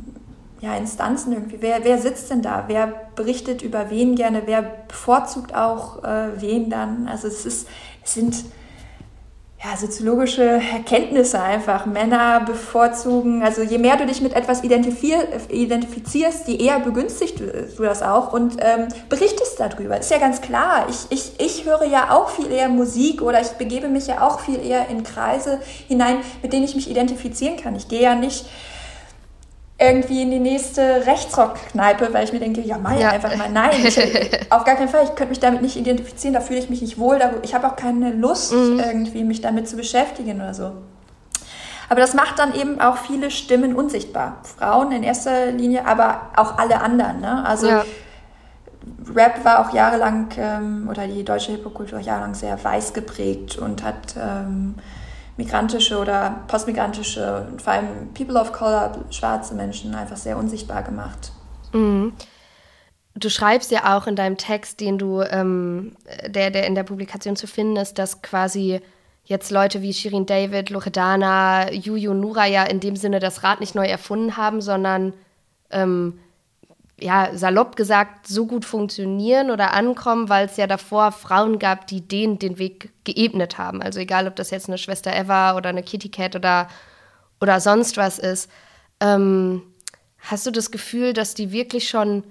ja, 0.61 0.75
Instanzen 0.77 1.33
irgendwie. 1.33 1.57
Wer, 1.59 1.83
wer 1.83 1.99
sitzt 1.99 2.31
denn 2.31 2.41
da? 2.41 2.63
Wer 2.65 2.91
berichtet 3.15 3.61
über 3.61 3.91
wen 3.91 4.15
gerne? 4.15 4.43
Wer 4.47 4.63
bevorzugt 4.87 5.53
auch 5.53 6.03
äh, 6.03 6.41
wen 6.41 6.71
dann? 6.71 7.07
Also 7.07 7.27
es 7.27 7.45
ist, 7.45 7.67
es 8.03 8.15
sind 8.15 8.45
ja, 9.63 9.77
soziologische 9.77 10.43
Erkenntnisse 10.43 11.41
einfach. 11.41 11.85
Männer 11.85 12.41
bevorzugen, 12.41 13.41
also 13.41 13.61
je 13.61 13.77
mehr 13.77 13.97
du 13.97 14.05
dich 14.05 14.21
mit 14.21 14.33
etwas 14.33 14.63
identifizierst, 14.63 16.47
je 16.47 16.55
eher 16.57 16.79
begünstigt 16.79 17.39
du 17.39 17.83
das 17.83 18.03
auch 18.03 18.33
und 18.33 18.57
ähm, 18.59 18.87
berichtest 19.09 19.59
darüber. 19.59 19.97
Ist 19.97 20.11
ja 20.11 20.19
ganz 20.19 20.41
klar. 20.41 20.87
Ich, 20.89 21.07
ich, 21.09 21.39
ich 21.39 21.65
höre 21.65 21.85
ja 21.85 22.11
auch 22.11 22.29
viel 22.29 22.51
eher 22.51 22.69
Musik 22.69 23.21
oder 23.21 23.41
ich 23.41 23.49
begebe 23.51 23.87
mich 23.87 24.07
ja 24.07 24.21
auch 24.21 24.41
viel 24.41 24.63
eher 24.63 24.89
in 24.89 25.03
Kreise 25.03 25.59
hinein, 25.87 26.17
mit 26.43 26.53
denen 26.53 26.65
ich 26.65 26.75
mich 26.75 26.89
identifizieren 26.89 27.57
kann. 27.57 27.75
Ich 27.75 27.87
gehe 27.87 28.01
ja 28.01 28.15
nicht 28.15 28.45
irgendwie 29.77 30.21
in 30.21 30.31
die 30.31 30.39
nächste 30.39 31.05
Rechtsrockkneipe, 31.05 32.13
weil 32.13 32.23
ich 32.23 32.31
mir 32.31 32.39
denke, 32.39 32.61
ja, 32.61 32.77
mach 32.77 32.97
ja. 32.97 33.09
einfach 33.09 33.35
mal. 33.35 33.49
Nein, 33.49 33.71
ich, 33.85 33.97
auf 34.49 34.63
gar 34.63 34.75
keinen 34.75 34.87
Fall. 34.87 35.03
Ich 35.03 35.15
könnte 35.15 35.29
mich 35.29 35.39
damit 35.39 35.61
nicht 35.61 35.75
identifizieren, 35.75 36.33
da 36.33 36.39
fühle 36.39 36.59
ich 36.59 36.69
mich 36.69 36.81
nicht 36.81 36.97
wohl. 36.97 37.19
Ich 37.43 37.53
habe 37.53 37.67
auch 37.67 37.75
keine 37.75 38.11
Lust, 38.11 38.53
mhm. 38.53 38.79
irgendwie 38.79 39.23
mich 39.23 39.41
damit 39.41 39.67
zu 39.67 39.75
beschäftigen 39.75 40.37
oder 40.37 40.53
so. 40.53 40.71
Aber 41.89 41.99
das 41.99 42.13
macht 42.13 42.39
dann 42.39 42.55
eben 42.55 42.79
auch 42.79 42.97
viele 42.97 43.29
Stimmen 43.29 43.75
unsichtbar. 43.75 44.37
Frauen 44.43 44.91
in 44.91 45.03
erster 45.03 45.51
Linie, 45.51 45.85
aber 45.85 46.29
auch 46.35 46.57
alle 46.57 46.81
anderen. 46.81 47.19
Ne? 47.19 47.45
Also 47.45 47.67
ja. 47.67 47.85
Rap 49.13 49.43
war 49.43 49.59
auch 49.59 49.73
jahrelang, 49.73 50.29
ähm, 50.37 50.87
oder 50.89 51.07
die 51.07 51.23
deutsche 51.23 51.51
Hip-Hop-Kultur 51.51 51.99
jahrelang 51.99 52.33
sehr 52.33 52.63
weiß 52.63 52.93
geprägt 52.93 53.57
und 53.57 53.83
hat 53.83 54.15
ähm, 54.17 54.75
migrantische 55.37 55.97
oder 55.97 56.43
postmigrantische 56.47 57.47
und 57.51 57.61
vor 57.61 57.73
allem 57.73 58.13
People 58.13 58.39
of 58.39 58.51
Color, 58.51 59.05
schwarze 59.11 59.53
Menschen 59.53 59.93
einfach 59.93 60.17
sehr 60.17 60.37
unsichtbar 60.37 60.83
gemacht. 60.83 61.31
Mhm. 61.73 62.13
Du 63.15 63.29
schreibst 63.29 63.71
ja 63.71 63.95
auch 63.95 64.07
in 64.07 64.15
deinem 64.15 64.37
Text, 64.37 64.81
den 64.81 64.97
du, 64.97 65.21
ähm, 65.21 65.95
der, 66.27 66.51
der 66.51 66.67
in 66.67 66.75
der 66.75 66.83
Publikation 66.83 67.35
zu 67.35 67.47
finden 67.47 67.77
ist, 67.77 67.97
dass 67.97 68.21
quasi 68.21 68.81
jetzt 69.23 69.51
Leute 69.51 69.81
wie 69.81 69.93
Shirin 69.93 70.25
David, 70.25 70.69
Loredana, 70.69 71.71
Yuyu 71.71 72.13
Nura 72.13 72.45
ja 72.45 72.63
in 72.63 72.79
dem 72.79 72.95
Sinne 72.95 73.19
das 73.19 73.43
Rad 73.43 73.59
nicht 73.59 73.73
neu 73.73 73.85
erfunden 73.85 74.37
haben, 74.37 74.61
sondern 74.61 75.13
ähm, 75.71 76.19
ja, 76.99 77.35
salopp 77.35 77.75
gesagt, 77.75 78.27
so 78.27 78.45
gut 78.45 78.63
funktionieren 78.63 79.51
oder 79.51 79.73
ankommen, 79.73 80.29
weil 80.29 80.45
es 80.45 80.57
ja 80.57 80.65
davor 80.65 81.11
Frauen 81.11 81.59
gab, 81.59 81.87
die 81.87 82.01
denen 82.01 82.39
den 82.39 82.57
Weg 82.57 82.91
geebnet 83.03 83.57
haben. 83.57 83.81
Also 83.81 83.99
egal, 83.99 84.27
ob 84.27 84.35
das 84.35 84.49
jetzt 84.49 84.69
eine 84.69 84.77
Schwester 84.77 85.13
Eva 85.13 85.57
oder 85.57 85.69
eine 85.69 85.83
Kitty 85.83 86.09
Cat 86.09 86.35
oder, 86.35 86.69
oder 87.41 87.59
sonst 87.59 87.97
was 87.97 88.17
ist. 88.17 88.49
Ähm, 89.01 89.61
hast 90.19 90.45
du 90.45 90.51
das 90.51 90.71
Gefühl, 90.71 91.11
dass 91.11 91.33
die 91.33 91.51
wirklich 91.51 91.89
schon 91.89 92.23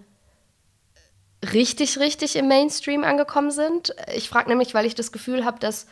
richtig, 1.53 1.99
richtig 1.99 2.37
im 2.37 2.49
Mainstream 2.49 3.05
angekommen 3.05 3.51
sind? 3.51 3.95
Ich 4.15 4.31
frage 4.31 4.49
nämlich, 4.49 4.73
weil 4.73 4.87
ich 4.87 4.95
das 4.95 5.13
Gefühl 5.13 5.45
habe, 5.45 5.59
dass 5.59 5.87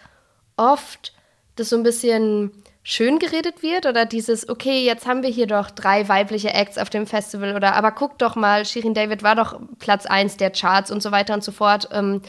oft 0.56 1.12
das 1.56 1.68
so 1.68 1.76
ein 1.76 1.82
bisschen 1.82 2.50
schön 2.82 3.18
geredet 3.18 3.62
wird 3.62 3.86
oder 3.86 4.06
dieses, 4.06 4.48
okay, 4.48 4.84
jetzt 4.84 5.06
haben 5.06 5.22
wir 5.22 5.30
hier 5.30 5.46
doch 5.46 5.70
drei 5.70 6.08
weibliche 6.08 6.52
Acts 6.52 6.78
auf 6.78 6.90
dem 6.90 7.06
Festival 7.06 7.54
oder 7.54 7.74
aber 7.74 7.92
guck 7.92 8.18
doch 8.18 8.34
mal, 8.34 8.64
Shirin 8.64 8.94
David 8.94 9.22
war 9.22 9.36
doch 9.36 9.60
Platz 9.78 10.06
1 10.06 10.36
der 10.36 10.50
Charts 10.50 10.90
und 10.90 11.02
so 11.02 11.12
weiter 11.12 11.34
und 11.34 11.44
so 11.44 11.52
fort. 11.52 11.88
Ähm, 11.92 12.22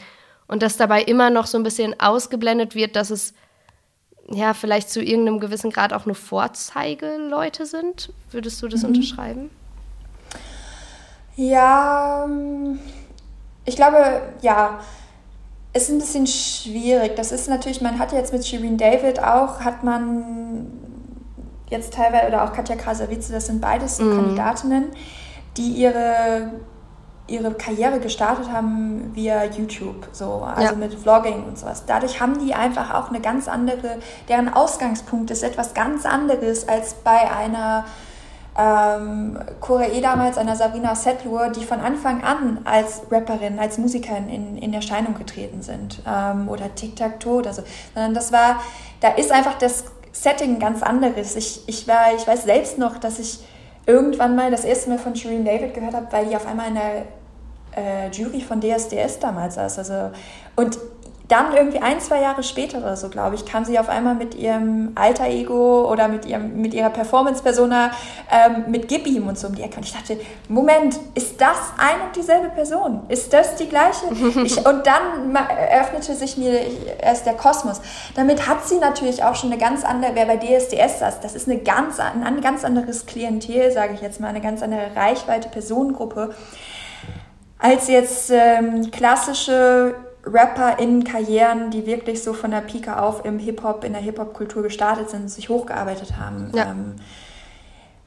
und 0.46 0.62
dass 0.62 0.76
dabei 0.76 1.02
immer 1.02 1.30
noch 1.30 1.46
so 1.46 1.58
ein 1.58 1.64
bisschen 1.64 1.98
ausgeblendet 1.98 2.74
wird, 2.74 2.96
dass 2.96 3.10
es 3.10 3.34
ja 4.30 4.54
vielleicht 4.54 4.90
zu 4.90 5.02
irgendeinem 5.02 5.40
gewissen 5.40 5.70
Grad 5.70 5.92
auch 5.92 6.06
nur 6.06 6.14
Vorzeigeleute 6.14 7.66
sind. 7.66 8.12
Würdest 8.30 8.62
du 8.62 8.68
das 8.68 8.82
mhm. 8.82 8.90
unterschreiben? 8.90 9.50
Ja, 11.36 12.24
ähm, 12.26 12.78
ich 13.64 13.74
glaube, 13.74 14.22
ja 14.42 14.80
ist 15.74 15.90
ein 15.90 15.98
bisschen 15.98 16.26
schwierig. 16.26 17.16
Das 17.16 17.32
ist 17.32 17.48
natürlich, 17.48 17.80
man 17.80 17.98
hat 17.98 18.12
jetzt 18.12 18.32
mit 18.32 18.46
Shirin 18.46 18.78
David 18.78 19.22
auch, 19.22 19.60
hat 19.60 19.82
man 19.82 20.66
jetzt 21.68 21.94
teilweise, 21.94 22.28
oder 22.28 22.44
auch 22.44 22.52
Katja 22.52 22.76
Krasavice, 22.76 23.28
das 23.28 23.46
sind 23.46 23.60
beides 23.60 23.98
mhm. 23.98 24.16
Kandidatinnen, 24.16 24.84
die 25.56 25.70
ihre, 25.70 26.52
ihre 27.26 27.52
Karriere 27.54 27.98
gestartet 27.98 28.52
haben 28.52 29.10
via 29.14 29.44
YouTube, 29.44 30.08
so, 30.12 30.42
also 30.42 30.74
ja. 30.74 30.78
mit 30.78 30.94
Vlogging 30.94 31.44
und 31.44 31.58
sowas. 31.58 31.84
Dadurch 31.86 32.20
haben 32.20 32.38
die 32.38 32.54
einfach 32.54 32.94
auch 32.94 33.08
eine 33.08 33.20
ganz 33.20 33.48
andere, 33.48 33.98
deren 34.28 34.52
Ausgangspunkt 34.52 35.32
ist 35.32 35.42
etwas 35.42 35.74
ganz 35.74 36.06
anderes 36.06 36.68
als 36.68 36.94
bei 36.94 37.30
einer 37.30 37.84
ähm, 38.56 39.38
Korea 39.60 40.00
damals, 40.00 40.38
einer 40.38 40.54
Sabrina 40.54 40.94
Setlur, 40.94 41.48
die 41.48 41.64
von 41.64 41.80
Anfang 41.80 42.22
an 42.22 42.60
als 42.64 43.02
Rapperin, 43.10 43.58
als 43.58 43.78
Musikerin 43.78 44.28
in, 44.28 44.56
in 44.58 44.72
Erscheinung 44.72 45.14
getreten 45.14 45.62
sind. 45.62 46.00
Ähm, 46.06 46.48
oder 46.48 46.74
Tic-Tac-Toe 46.74 47.38
oder 47.38 47.52
so. 47.52 47.62
Sondern 47.94 48.14
das 48.14 48.32
war, 48.32 48.60
da 49.00 49.08
ist 49.10 49.32
einfach 49.32 49.58
das 49.58 49.84
Setting 50.12 50.60
ganz 50.60 50.82
anderes. 50.82 51.34
Ich, 51.34 51.62
ich, 51.66 51.88
war, 51.88 52.14
ich 52.16 52.26
weiß 52.26 52.44
selbst 52.44 52.78
noch, 52.78 52.98
dass 52.98 53.18
ich 53.18 53.40
irgendwann 53.86 54.36
mal 54.36 54.50
das 54.50 54.64
erste 54.64 54.90
Mal 54.90 54.98
von 54.98 55.16
Shireen 55.16 55.44
David 55.44 55.74
gehört 55.74 55.94
habe, 55.94 56.06
weil 56.10 56.26
die 56.26 56.36
auf 56.36 56.46
einmal 56.46 56.68
in 56.68 56.74
der 56.74 57.06
äh, 57.76 58.10
Jury 58.10 58.40
von 58.40 58.60
DSDS 58.60 59.18
damals 59.18 59.56
saß. 59.56 59.78
Also, 59.78 60.10
und 60.54 60.78
dann 61.34 61.52
irgendwie 61.52 61.80
ein, 61.80 62.00
zwei 62.00 62.20
Jahre 62.20 62.42
später 62.44 62.78
oder 62.78 62.96
so, 62.96 63.08
glaube 63.08 63.34
ich, 63.34 63.44
kam 63.44 63.64
sie 63.64 63.78
auf 63.78 63.88
einmal 63.88 64.14
mit 64.14 64.36
ihrem 64.36 64.92
Alter 64.94 65.26
Ego 65.26 65.90
oder 65.90 66.06
mit, 66.06 66.26
ihrem, 66.26 66.60
mit 66.60 66.74
ihrer 66.74 66.90
Performance-Persona 66.90 67.90
ähm, 68.30 68.64
mit 68.68 68.86
Gibim 68.86 69.26
und 69.26 69.36
so 69.36 69.48
um 69.48 69.54
die 69.56 69.62
Ecke. 69.62 69.78
Und 69.78 69.84
ich 69.84 69.92
dachte, 69.92 70.18
Moment, 70.48 70.98
ist 71.14 71.40
das 71.40 71.56
ein 71.76 72.06
und 72.06 72.14
dieselbe 72.14 72.50
Person? 72.50 73.02
Ist 73.08 73.32
das 73.32 73.56
die 73.56 73.68
gleiche? 73.68 74.04
Ich, 74.44 74.58
und 74.58 74.86
dann 74.86 75.36
öffnete 75.80 76.14
sich 76.14 76.36
mir 76.36 76.60
erst 77.00 77.24
der 77.24 77.34
Kosmos. 77.34 77.80
Damit 78.14 78.46
hat 78.46 78.66
sie 78.66 78.78
natürlich 78.78 79.22
auch 79.24 79.34
schon 79.34 79.50
eine 79.50 79.60
ganz 79.60 79.84
andere, 79.84 80.12
wer 80.14 80.26
bei 80.26 80.36
DSDS 80.36 80.98
saß, 80.98 81.20
das 81.20 81.34
ist 81.34 81.48
eine 81.48 81.58
ganz, 81.58 81.98
ein 81.98 82.40
ganz 82.40 82.64
anderes 82.64 83.06
Klientel, 83.06 83.70
sage 83.70 83.94
ich 83.94 84.02
jetzt 84.02 84.20
mal, 84.20 84.28
eine 84.28 84.40
ganz 84.40 84.62
andere 84.62 84.94
Reichweite, 84.94 85.48
Personengruppe, 85.48 86.34
als 87.58 87.88
jetzt 87.88 88.30
ähm, 88.30 88.90
klassische 88.90 89.94
Rapper 90.26 90.78
in 90.78 91.04
Karrieren, 91.04 91.70
die 91.70 91.86
wirklich 91.86 92.22
so 92.22 92.32
von 92.32 92.50
der 92.50 92.60
Pike 92.60 93.00
auf 93.00 93.24
im 93.24 93.38
Hip-Hop, 93.38 93.84
in 93.84 93.92
der 93.92 94.02
Hip-Hop-Kultur 94.02 94.62
gestartet 94.62 95.10
sind, 95.10 95.30
sich 95.30 95.48
hochgearbeitet 95.48 96.16
haben. 96.18 96.50
Ja. 96.54 96.70
Ähm, 96.70 96.96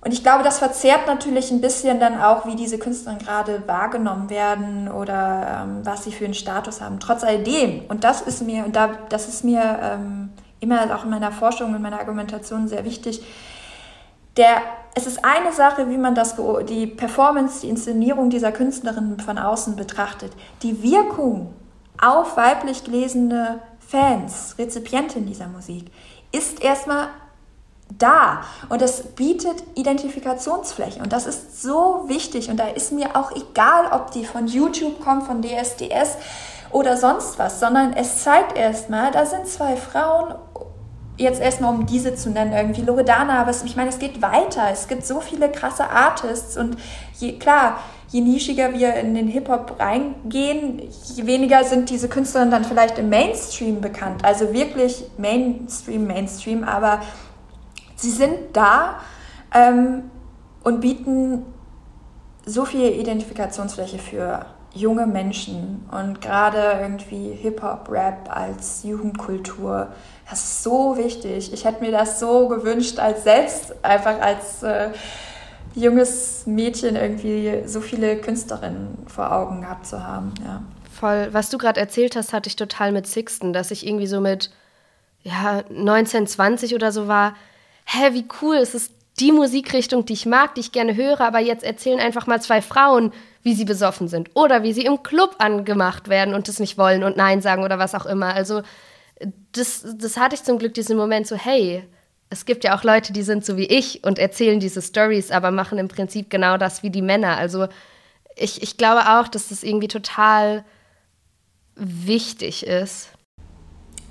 und 0.01 0.13
ich 0.13 0.23
glaube, 0.23 0.43
das 0.43 0.59
verzerrt 0.59 1.07
natürlich 1.07 1.51
ein 1.51 1.59
bisschen 1.59 1.99
dann 1.99 2.21
auch, 2.21 2.45
wie 2.45 2.55
diese 2.55 2.77
Künstler 2.77 3.15
gerade 3.15 3.63
wahrgenommen 3.67 4.29
werden 4.29 4.89
oder 4.89 5.63
ähm, 5.63 5.81
was 5.83 6.03
sie 6.03 6.11
für 6.11 6.25
einen 6.25 6.33
Status 6.33 6.81
haben. 6.81 6.99
Trotz 6.99 7.23
alledem, 7.23 7.81
und 7.89 8.03
das 8.03 8.21
ist 8.21 8.41
mir, 8.41 8.63
und 8.63 8.75
da, 8.75 8.91
das 9.09 9.27
ist 9.27 9.43
mir 9.43 9.79
ähm, 9.81 10.29
immer 10.59 10.95
auch 10.95 11.03
in 11.03 11.09
meiner 11.09 11.31
Forschung, 11.31 11.75
in 11.75 11.81
meiner 11.81 11.99
Argumentation 11.99 12.67
sehr 12.67 12.85
wichtig, 12.85 13.21
der, 14.37 14.61
es 14.93 15.07
ist 15.07 15.25
eine 15.25 15.51
Sache, 15.51 15.89
wie 15.89 15.97
man 15.97 16.13
das, 16.13 16.35
die 16.69 16.85
Performance, 16.85 17.61
die 17.61 17.69
Inszenierung 17.69 18.29
dieser 18.29 18.51
Künstlerin 18.51 19.19
von 19.19 19.39
außen 19.39 19.75
betrachtet. 19.75 20.31
Die 20.61 20.83
Wirkung 20.83 21.53
auf 22.01 22.37
weiblich 22.37 22.83
gelesene 22.83 23.59
Fans, 23.79 24.55
Rezipienten 24.57 25.25
dieser 25.25 25.47
Musik, 25.47 25.85
ist 26.31 26.61
erstmal 26.61 27.07
da. 27.97 28.43
Und 28.69 28.81
das 28.81 29.03
bietet 29.15 29.63
Identifikationsfläche 29.75 31.01
und 31.01 31.13
das 31.13 31.25
ist 31.25 31.61
so 31.61 32.03
wichtig. 32.07 32.49
Und 32.49 32.57
da 32.57 32.67
ist 32.67 32.91
mir 32.91 33.15
auch 33.15 33.31
egal, 33.31 33.91
ob 33.91 34.11
die 34.11 34.25
von 34.25 34.47
YouTube 34.47 35.03
kommt, 35.03 35.23
von 35.23 35.41
DSDS 35.41 36.17
oder 36.71 36.97
sonst 36.97 37.39
was, 37.39 37.59
sondern 37.59 37.93
es 37.93 38.23
zeigt 38.23 38.57
erstmal, 38.57 39.11
da 39.11 39.25
sind 39.25 39.47
zwei 39.47 39.77
Frauen, 39.77 40.35
jetzt 41.17 41.41
erstmal 41.41 41.73
um 41.73 41.85
diese 41.85 42.13
zu 42.15 42.29
nennen, 42.29 42.53
irgendwie 42.53 42.81
Loredana, 42.81 43.41
aber 43.41 43.51
ich 43.51 43.75
meine, 43.75 43.89
es 43.89 43.99
geht 43.99 44.21
weiter, 44.21 44.69
es 44.71 44.87
gibt 44.87 45.05
so 45.05 45.21
viele 45.21 45.49
krasse 45.49 45.89
Artists 45.89 46.57
und 46.57 46.77
je, 47.15 47.39
klar, 47.39 47.79
je 48.09 48.21
nischiger 48.21 48.73
wir 48.73 48.93
in 48.95 49.15
den 49.15 49.27
Hip-Hop 49.27 49.79
reingehen, 49.79 50.81
je 51.15 51.25
weniger 51.25 51.63
sind 51.63 51.89
diese 51.89 52.07
Künstlerinnen 52.07 52.51
dann 52.51 52.63
vielleicht 52.63 52.97
im 52.97 53.09
Mainstream 53.09 53.81
bekannt. 53.81 54.23
Also 54.23 54.53
wirklich 54.53 55.05
Mainstream, 55.17 56.07
Mainstream, 56.07 56.63
aber 56.63 57.01
sie 57.95 58.11
sind 58.11 58.37
da 58.53 58.99
ähm, 59.53 60.03
und 60.63 60.81
bieten 60.81 61.45
so 62.45 62.63
viel 62.63 62.91
Identifikationsfläche 62.91 63.99
für 63.99 64.45
junge 64.73 65.07
Menschen 65.07 65.85
und 65.91 66.21
gerade 66.21 66.79
irgendwie 66.81 67.31
Hip-Hop, 67.33 67.89
Rap 67.89 68.29
als 68.29 68.83
Jugendkultur. 68.83 69.89
Das 70.29 70.43
ist 70.43 70.63
so 70.63 70.97
wichtig. 70.97 71.51
Ich 71.51 71.65
hätte 71.65 71.83
mir 71.83 71.91
das 71.91 72.19
so 72.19 72.47
gewünscht, 72.47 72.99
als 72.99 73.23
selbst 73.23 73.73
einfach 73.83 74.21
als 74.21 74.63
äh, 74.63 74.89
junges 75.77 76.45
Mädchen 76.47 76.95
irgendwie 76.95 77.61
so 77.65 77.81
viele 77.81 78.17
Künstlerinnen 78.17 78.97
vor 79.07 79.31
Augen 79.31 79.61
gehabt 79.61 79.85
zu 79.85 80.03
haben. 80.03 80.33
Ja. 80.43 80.63
Voll. 80.91 81.29
Was 81.31 81.49
du 81.49 81.57
gerade 81.57 81.79
erzählt 81.79 82.15
hast, 82.15 82.33
hatte 82.33 82.49
ich 82.49 82.55
total 82.55 82.91
mit 82.91 83.05
Sixten, 83.07 83.53
dass 83.53 83.71
ich 83.71 83.85
irgendwie 83.85 84.07
so 84.07 84.19
mit 84.19 84.49
ja, 85.21 85.63
19, 85.69 86.25
20 86.25 86.73
oder 86.73 86.91
so 86.91 87.07
war. 87.07 87.35
Hä, 87.85 88.13
wie 88.13 88.25
cool, 88.41 88.55
es 88.55 88.73
ist 88.73 88.91
die 89.19 89.31
Musikrichtung, 89.31 90.05
die 90.05 90.13
ich 90.13 90.25
mag, 90.25 90.55
die 90.55 90.61
ich 90.61 90.71
gerne 90.71 90.95
höre, 90.95 91.21
aber 91.21 91.39
jetzt 91.39 91.63
erzählen 91.63 91.99
einfach 91.99 92.27
mal 92.27 92.41
zwei 92.41 92.61
Frauen, 92.61 93.11
wie 93.43 93.53
sie 93.53 93.65
besoffen 93.65 94.07
sind 94.07 94.31
oder 94.33 94.63
wie 94.63 94.73
sie 94.73 94.85
im 94.85 95.03
Club 95.03 95.35
angemacht 95.39 96.09
werden 96.09 96.33
und 96.33 96.49
es 96.49 96.59
nicht 96.59 96.77
wollen 96.77 97.03
und 97.03 97.17
Nein 97.17 97.41
sagen 97.41 97.63
oder 97.63 97.79
was 97.79 97.95
auch 97.95 98.05
immer. 98.05 98.33
Also 98.33 98.61
das, 99.51 99.85
das 99.97 100.17
hatte 100.17 100.35
ich 100.35 100.43
zum 100.43 100.59
Glück 100.59 100.73
diesen 100.73 100.97
Moment 100.97 101.27
so, 101.27 101.35
hey, 101.35 101.83
es 102.29 102.45
gibt 102.45 102.63
ja 102.63 102.77
auch 102.77 102.83
Leute, 102.83 103.13
die 103.13 103.23
sind 103.23 103.45
so 103.45 103.57
wie 103.57 103.65
ich 103.65 104.03
und 104.03 104.19
erzählen 104.19 104.59
diese 104.59 104.81
Stories, 104.81 105.31
aber 105.31 105.51
machen 105.51 105.77
im 105.77 105.87
Prinzip 105.87 106.29
genau 106.29 106.57
das 106.57 106.83
wie 106.83 106.89
die 106.89 107.01
Männer. 107.01 107.37
Also 107.37 107.67
ich, 108.35 108.61
ich 108.61 108.77
glaube 108.77 109.01
auch, 109.01 109.27
dass 109.27 109.49
das 109.49 109.63
irgendwie 109.63 109.87
total 109.87 110.63
wichtig 111.75 112.65
ist. 112.65 113.09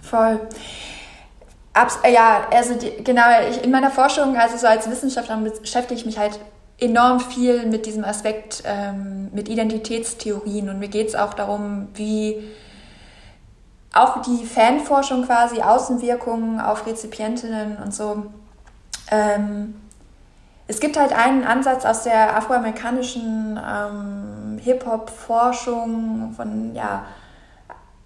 Voll. 0.03 0.41
Abs 1.75 1.99
ja, 2.11 2.49
also 2.51 2.75
die, 2.75 3.05
genau, 3.05 3.27
ich, 3.51 3.63
in 3.63 3.71
meiner 3.71 3.91
Forschung, 3.91 4.37
also 4.37 4.57
so 4.57 4.67
als 4.67 4.91
Wissenschaftler 4.91 5.37
beschäftige 5.37 6.01
ich 6.01 6.07
mich 6.07 6.19
halt 6.19 6.39
enorm 6.79 7.21
viel 7.21 7.67
mit 7.67 7.87
diesem 7.87 8.05
Aspekt, 8.05 8.63
ähm, 8.65 9.31
mit 9.33 9.49
Identitätstheorien 9.49 10.71
und 10.71 10.79
mir 10.79 10.89
geht 10.89 11.09
es 11.09 11.15
auch 11.15 11.35
darum, 11.35 11.89
wie 11.95 12.49
auch 13.97 14.23
die 14.23 14.45
Fanforschung 14.45 15.25
quasi, 15.25 15.63
Außenwirkungen 15.63 16.61
auf 16.61 16.87
Rezipientinnen 16.87 17.79
und 17.79 17.95
so. 17.95 18.27
Ähm, 19.11 19.75
es 20.69 20.81
gibt 20.81 20.99
halt 20.99 21.13
einen 21.13 21.45
Ansatz 21.45 21.85
aus 21.85 22.03
der 22.03 22.37
afroamerikanischen 22.37 23.59
ähm, 23.59 24.59
Hip-Hop-Forschung 24.59 26.33
von 26.37 26.75
ja, 26.75 27.05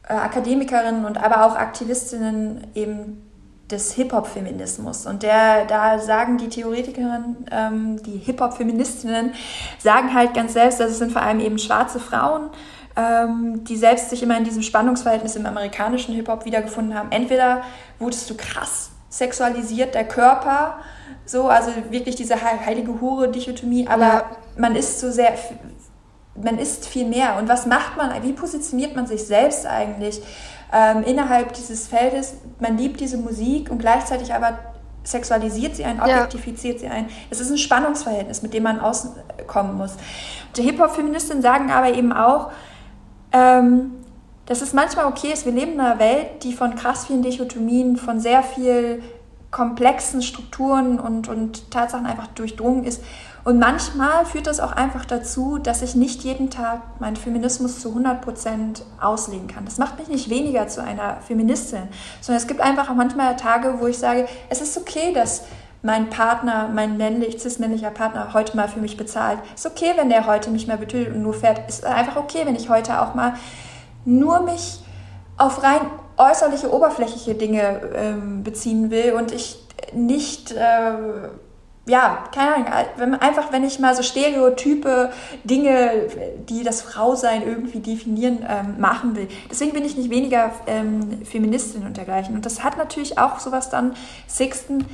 äh, 0.08 0.12
Akademikerinnen 0.12 1.04
und 1.06 1.22
aber 1.22 1.46
auch 1.46 1.56
Aktivistinnen 1.56 2.66
eben 2.74 3.26
des 3.70 3.92
Hip-Hop-Feminismus. 3.92 5.06
Und 5.06 5.22
der, 5.22 5.64
da 5.64 5.98
sagen 5.98 6.38
die 6.38 6.48
Theoretikerinnen, 6.48 7.46
ähm, 7.50 8.02
die 8.02 8.18
Hip-Hop-Feministinnen, 8.18 9.32
sagen 9.78 10.12
halt 10.12 10.34
ganz 10.34 10.52
selbst, 10.52 10.80
dass 10.80 10.90
es 10.90 10.98
sind 10.98 11.12
vor 11.12 11.22
allem 11.22 11.40
eben 11.40 11.58
schwarze 11.58 12.00
Frauen, 12.00 12.50
ähm, 13.00 13.64
die 13.64 13.76
selbst 13.76 14.10
sich 14.10 14.22
immer 14.22 14.36
in 14.36 14.44
diesem 14.44 14.62
Spannungsverhältnis 14.62 15.36
im 15.36 15.46
amerikanischen 15.46 16.14
Hip-Hop 16.14 16.44
wiedergefunden 16.44 16.94
haben. 16.94 17.10
Entweder 17.12 17.62
wurdest 17.98 18.28
du 18.28 18.36
krass 18.36 18.90
sexualisiert, 19.08 19.94
der 19.94 20.04
Körper, 20.04 20.78
so, 21.26 21.48
also 21.48 21.70
wirklich 21.90 22.14
diese 22.16 22.40
heilige 22.40 23.00
Hure-Dichotomie, 23.00 23.88
aber 23.88 24.04
ja. 24.04 24.30
man 24.56 24.76
ist 24.76 25.00
so 25.00 25.10
sehr, 25.10 25.34
man 26.34 26.58
ist 26.58 26.86
viel 26.86 27.06
mehr. 27.06 27.36
Und 27.38 27.48
was 27.48 27.66
macht 27.66 27.96
man, 27.96 28.10
wie 28.22 28.32
positioniert 28.32 28.94
man 28.94 29.06
sich 29.06 29.24
selbst 29.24 29.66
eigentlich 29.66 30.22
ähm, 30.72 31.02
innerhalb 31.04 31.52
dieses 31.54 31.88
Feldes? 31.88 32.34
Man 32.60 32.78
liebt 32.78 33.00
diese 33.00 33.18
Musik 33.18 33.70
und 33.70 33.78
gleichzeitig 33.78 34.32
aber 34.32 34.58
sexualisiert 35.02 35.76
sie 35.76 35.84
ein, 35.84 36.00
objektifiziert 36.00 36.80
ja. 36.82 36.88
sie 36.88 36.94
ein. 36.94 37.08
Es 37.30 37.40
ist 37.40 37.50
ein 37.50 37.58
Spannungsverhältnis, 37.58 38.42
mit 38.42 38.54
dem 38.54 38.62
man 38.62 38.78
auskommen 38.80 39.76
muss. 39.76 39.94
Die 40.56 40.62
Hip-Hop-Feministinnen 40.62 41.42
sagen 41.42 41.70
aber 41.70 41.92
eben 41.94 42.12
auch, 42.12 42.50
ähm, 43.32 43.92
dass 44.46 44.62
es 44.62 44.72
manchmal 44.72 45.06
okay 45.06 45.32
ist, 45.32 45.44
wir 45.44 45.52
leben 45.52 45.74
in 45.74 45.80
einer 45.80 45.98
Welt, 45.98 46.42
die 46.42 46.52
von 46.52 46.74
krass 46.74 47.06
vielen 47.06 47.22
Dichotomien, 47.22 47.96
von 47.96 48.18
sehr 48.18 48.42
viel 48.42 49.02
komplexen 49.50 50.22
Strukturen 50.22 51.00
und, 51.00 51.28
und 51.28 51.70
Tatsachen 51.70 52.06
einfach 52.06 52.28
durchdrungen 52.28 52.84
ist. 52.84 53.02
Und 53.42 53.58
manchmal 53.58 54.26
führt 54.26 54.46
das 54.46 54.60
auch 54.60 54.72
einfach 54.72 55.04
dazu, 55.04 55.58
dass 55.58 55.82
ich 55.82 55.94
nicht 55.94 56.22
jeden 56.22 56.50
Tag 56.50 57.00
meinen 57.00 57.16
Feminismus 57.16 57.80
zu 57.80 57.88
100 57.88 58.20
Prozent 58.20 58.82
auslegen 59.00 59.48
kann. 59.48 59.64
Das 59.64 59.78
macht 59.78 59.98
mich 59.98 60.08
nicht 60.08 60.28
weniger 60.28 60.68
zu 60.68 60.82
einer 60.82 61.16
Feministin, 61.22 61.88
sondern 62.20 62.40
es 62.42 62.46
gibt 62.46 62.60
einfach 62.60 62.90
auch 62.90 62.94
manchmal 62.94 63.36
Tage, 63.36 63.76
wo 63.80 63.86
ich 63.86 63.98
sage, 63.98 64.28
es 64.50 64.60
ist 64.60 64.76
okay, 64.76 65.12
dass 65.14 65.44
mein 65.82 66.10
Partner, 66.10 66.68
mein 66.72 66.96
männlich, 66.96 67.40
cis-männlicher 67.40 67.90
Partner 67.90 68.34
heute 68.34 68.56
mal 68.56 68.68
für 68.68 68.80
mich 68.80 68.96
bezahlt. 68.96 69.38
Ist 69.54 69.66
okay, 69.66 69.92
wenn 69.96 70.10
der 70.10 70.26
heute 70.26 70.50
mich 70.50 70.66
mal 70.66 70.76
betötet 70.76 71.14
und 71.14 71.22
nur 71.22 71.34
fährt. 71.34 71.68
Ist 71.68 71.84
einfach 71.84 72.16
okay, 72.16 72.40
wenn 72.44 72.56
ich 72.56 72.68
heute 72.68 73.00
auch 73.00 73.14
mal 73.14 73.34
nur 74.04 74.40
mich 74.42 74.80
auf 75.36 75.62
rein 75.62 75.80
äußerliche, 76.18 76.72
oberflächliche 76.72 77.34
Dinge 77.34 77.80
ähm, 77.94 78.42
beziehen 78.42 78.90
will 78.90 79.14
und 79.14 79.32
ich 79.32 79.58
nicht, 79.94 80.52
äh, 80.52 80.92
ja, 81.86 82.24
keine 82.34 82.54
Ahnung, 82.54 82.66
wenn, 82.96 83.14
einfach 83.14 83.50
wenn 83.50 83.64
ich 83.64 83.78
mal 83.78 83.96
so 83.96 84.02
Stereotype, 84.02 85.10
Dinge, 85.44 86.08
die 86.48 86.62
das 86.62 86.82
Frausein 86.82 87.42
irgendwie 87.42 87.80
definieren, 87.80 88.44
ähm, 88.46 88.78
machen 88.78 89.16
will. 89.16 89.28
Deswegen 89.50 89.72
bin 89.72 89.84
ich 89.86 89.96
nicht 89.96 90.10
weniger 90.10 90.52
ähm, 90.66 91.24
Feministin 91.24 91.86
und 91.86 91.96
dergleichen. 91.96 92.34
Und 92.34 92.44
das 92.44 92.62
hat 92.62 92.76
natürlich 92.76 93.18
auch 93.18 93.40
sowas 93.40 93.70
dann, 93.70 93.94
Sixten, 94.28 94.84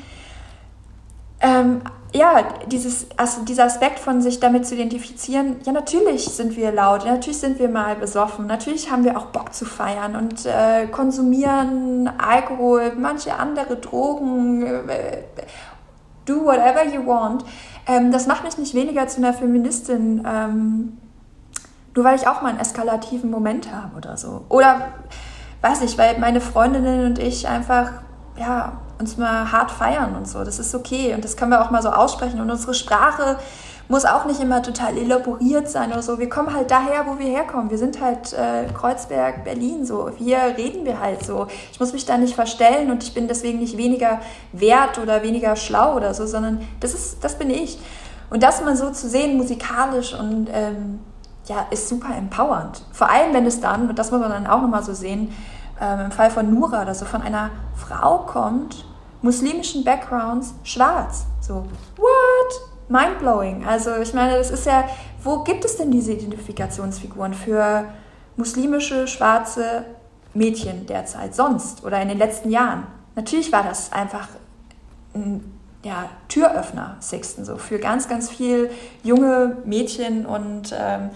ähm, 1.46 1.80
ja, 2.12 2.42
dieses, 2.66 3.06
also 3.16 3.44
dieser 3.44 3.64
Aspekt 3.64 3.98
von 3.98 4.20
sich 4.22 4.40
damit 4.40 4.66
zu 4.66 4.74
identifizieren, 4.74 5.56
ja, 5.64 5.72
natürlich 5.72 6.24
sind 6.24 6.56
wir 6.56 6.72
laut, 6.72 7.04
natürlich 7.04 7.38
sind 7.38 7.58
wir 7.58 7.68
mal 7.68 7.94
besoffen, 7.94 8.46
natürlich 8.46 8.90
haben 8.90 9.04
wir 9.04 9.18
auch 9.18 9.26
Bock 9.26 9.52
zu 9.52 9.64
feiern 9.64 10.16
und 10.16 10.46
äh, 10.46 10.86
konsumieren 10.86 12.10
Alkohol, 12.18 12.92
manche 12.98 13.36
andere 13.36 13.76
Drogen, 13.76 14.88
äh, 14.88 15.24
do 16.24 16.44
whatever 16.44 16.84
you 16.84 17.06
want. 17.06 17.44
Ähm, 17.86 18.10
das 18.10 18.26
macht 18.26 18.44
mich 18.44 18.58
nicht 18.58 18.74
weniger 18.74 19.06
zu 19.08 19.18
einer 19.18 19.32
Feministin, 19.32 20.26
ähm, 20.26 20.98
nur 21.94 22.04
weil 22.04 22.16
ich 22.16 22.26
auch 22.26 22.42
mal 22.42 22.48
einen 22.48 22.60
eskalativen 22.60 23.30
Moment 23.30 23.72
habe 23.72 23.96
oder 23.96 24.16
so. 24.16 24.44
Oder, 24.48 24.88
weiß 25.60 25.82
ich, 25.82 25.96
weil 25.98 26.18
meine 26.18 26.40
Freundinnen 26.40 27.06
und 27.06 27.18
ich 27.18 27.46
einfach, 27.46 27.92
ja, 28.38 28.80
uns 28.98 29.16
mal 29.16 29.52
hart 29.52 29.70
feiern 29.70 30.16
und 30.16 30.28
so. 30.28 30.44
Das 30.44 30.58
ist 30.58 30.74
okay 30.74 31.14
und 31.14 31.24
das 31.24 31.36
können 31.36 31.50
wir 31.50 31.64
auch 31.64 31.70
mal 31.70 31.82
so 31.82 31.90
aussprechen. 31.90 32.40
Und 32.40 32.50
unsere 32.50 32.74
Sprache 32.74 33.38
muss 33.88 34.04
auch 34.04 34.24
nicht 34.24 34.40
immer 34.40 34.62
total 34.62 34.96
elaboriert 34.96 35.68
sein 35.68 35.92
oder 35.92 36.02
so. 36.02 36.18
Wir 36.18 36.28
kommen 36.28 36.52
halt 36.52 36.70
daher, 36.70 37.06
wo 37.06 37.18
wir 37.18 37.26
herkommen. 37.26 37.70
Wir 37.70 37.78
sind 37.78 38.00
halt 38.00 38.32
äh, 38.32 38.66
Kreuzberg, 38.72 39.44
Berlin 39.44 39.86
so. 39.86 40.10
Hier 40.16 40.38
reden 40.56 40.84
wir 40.84 41.00
halt 41.00 41.24
so. 41.24 41.46
Ich 41.72 41.78
muss 41.78 41.92
mich 41.92 42.04
da 42.04 42.16
nicht 42.18 42.34
verstellen 42.34 42.90
und 42.90 43.04
ich 43.04 43.14
bin 43.14 43.28
deswegen 43.28 43.58
nicht 43.58 43.76
weniger 43.76 44.20
wert 44.52 44.98
oder 44.98 45.22
weniger 45.22 45.54
schlau 45.54 45.94
oder 45.94 46.14
so, 46.14 46.26
sondern 46.26 46.66
das 46.80 46.94
ist, 46.94 47.22
das 47.22 47.38
bin 47.38 47.50
ich. 47.50 47.78
Und 48.28 48.42
das 48.42 48.62
mal 48.64 48.76
so 48.76 48.90
zu 48.90 49.08
sehen, 49.08 49.36
musikalisch 49.36 50.14
und 50.14 50.48
ähm, 50.52 50.98
ja, 51.46 51.66
ist 51.70 51.88
super 51.88 52.16
empowernd. 52.16 52.82
Vor 52.90 53.08
allem, 53.08 53.32
wenn 53.34 53.46
es 53.46 53.60
dann, 53.60 53.88
und 53.88 53.96
das 53.96 54.10
muss 54.10 54.20
man 54.20 54.30
dann 54.30 54.48
auch 54.48 54.62
nochmal 54.62 54.82
so 54.82 54.94
sehen, 54.94 55.32
ähm, 55.80 56.00
im 56.06 56.10
Fall 56.10 56.30
von 56.30 56.52
Nura 56.52 56.82
oder 56.82 56.94
so 56.94 57.04
von 57.04 57.22
einer 57.22 57.50
Frau 57.74 58.18
kommt, 58.18 58.84
muslimischen 59.22 59.84
Backgrounds, 59.84 60.54
schwarz. 60.62 61.26
So, 61.40 61.66
what? 61.96 62.88
Mindblowing. 62.88 63.66
Also 63.66 63.96
ich 63.96 64.14
meine, 64.14 64.38
das 64.38 64.50
ist 64.50 64.66
ja, 64.66 64.88
wo 65.22 65.42
gibt 65.42 65.64
es 65.64 65.76
denn 65.76 65.90
diese 65.90 66.12
Identifikationsfiguren 66.12 67.34
für 67.34 67.86
muslimische, 68.36 69.08
schwarze 69.08 69.84
Mädchen 70.34 70.86
derzeit 70.86 71.34
sonst 71.34 71.84
oder 71.84 72.00
in 72.00 72.08
den 72.08 72.18
letzten 72.18 72.50
Jahren? 72.50 72.86
Natürlich 73.16 73.50
war 73.50 73.64
das 73.64 73.92
einfach 73.92 74.28
ein 75.14 75.52
ja, 75.82 76.08
Türöffner, 76.28 76.96
Sixten, 77.00 77.44
so 77.44 77.56
für 77.56 77.78
ganz, 77.78 78.08
ganz 78.08 78.28
viel 78.30 78.70
junge 79.02 79.56
Mädchen 79.64 80.26
und 80.26 80.74
ähm, 80.76 81.10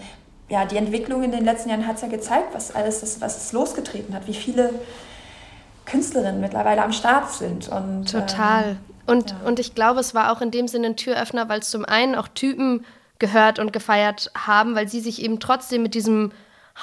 ja, 0.51 0.65
die 0.65 0.75
Entwicklung 0.75 1.23
in 1.23 1.31
den 1.31 1.45
letzten 1.45 1.69
Jahren 1.69 1.87
hat 1.87 1.95
es 1.95 2.01
ja 2.01 2.09
gezeigt, 2.09 2.53
was 2.53 2.75
alles 2.75 3.01
ist, 3.03 3.21
was 3.21 3.37
es 3.37 3.53
losgetreten 3.53 4.13
hat, 4.13 4.27
wie 4.27 4.33
viele 4.33 4.73
Künstlerinnen 5.85 6.41
mittlerweile 6.41 6.83
am 6.83 6.91
Start 6.91 7.31
sind. 7.31 7.69
Und, 7.69 8.11
Total. 8.11 8.71
Ähm, 8.71 8.77
und, 9.07 9.31
ja. 9.31 9.37
und 9.45 9.59
ich 9.61 9.75
glaube, 9.75 10.01
es 10.01 10.13
war 10.13 10.29
auch 10.29 10.41
in 10.41 10.51
dem 10.51 10.67
Sinne 10.67 10.87
ein 10.87 10.97
Türöffner, 10.97 11.47
weil 11.47 11.61
es 11.61 11.69
zum 11.69 11.85
einen 11.85 12.15
auch 12.15 12.27
Typen 12.27 12.85
gehört 13.17 13.59
und 13.59 13.71
gefeiert 13.71 14.29
haben, 14.35 14.75
weil 14.75 14.89
sie 14.89 14.99
sich 14.99 15.23
eben 15.23 15.39
trotzdem 15.39 15.83
mit 15.83 15.93
diesem 15.93 16.33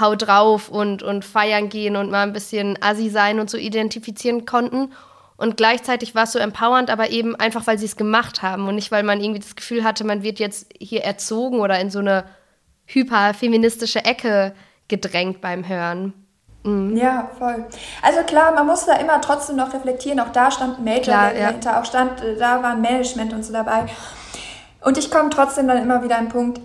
Hau 0.00 0.14
drauf 0.14 0.70
und, 0.70 1.02
und 1.02 1.26
feiern 1.26 1.68
gehen 1.68 1.96
und 1.96 2.10
mal 2.10 2.22
ein 2.22 2.32
bisschen 2.32 2.78
assi 2.80 3.10
sein 3.10 3.38
und 3.38 3.50
so 3.50 3.58
identifizieren 3.58 4.46
konnten. 4.46 4.92
Und 5.36 5.58
gleichzeitig 5.58 6.14
war 6.14 6.24
es 6.24 6.32
so 6.32 6.38
empowernd, 6.38 6.88
aber 6.88 7.10
eben 7.10 7.36
einfach, 7.36 7.66
weil 7.66 7.78
sie 7.78 7.84
es 7.84 7.96
gemacht 7.96 8.40
haben 8.40 8.66
und 8.66 8.76
nicht, 8.76 8.90
weil 8.90 9.02
man 9.02 9.20
irgendwie 9.20 9.40
das 9.40 9.56
Gefühl 9.56 9.84
hatte, 9.84 10.04
man 10.04 10.22
wird 10.22 10.38
jetzt 10.38 10.72
hier 10.80 11.04
erzogen 11.04 11.60
oder 11.60 11.78
in 11.78 11.90
so 11.90 11.98
eine 11.98 12.24
hyperfeministische 12.88 14.04
Ecke 14.04 14.54
gedrängt 14.88 15.40
beim 15.40 15.68
Hören. 15.68 16.12
Mhm. 16.64 16.96
Ja, 16.96 17.30
voll. 17.38 17.66
Also 18.02 18.22
klar, 18.22 18.52
man 18.52 18.66
muss 18.66 18.86
da 18.86 18.94
immer 18.94 19.20
trotzdem 19.20 19.56
noch 19.56 19.72
reflektieren. 19.72 20.20
Auch 20.20 20.32
da 20.32 20.50
stand 20.50 20.84
Major 20.84 21.02
klar, 21.02 21.32
dahinter, 21.32 21.72
ja. 21.72 21.80
auch 21.80 21.84
stand, 21.84 22.20
äh, 22.22 22.36
da 22.36 22.62
war 22.62 22.74
Management 22.74 23.32
und 23.32 23.44
so 23.44 23.52
dabei. 23.52 23.86
Und 24.84 24.98
ich 24.98 25.10
komme 25.10 25.30
trotzdem 25.30 25.68
dann 25.68 25.82
immer 25.82 26.02
wieder 26.02 26.18
an 26.18 26.26
den 26.26 26.32
Punkt, 26.32 26.60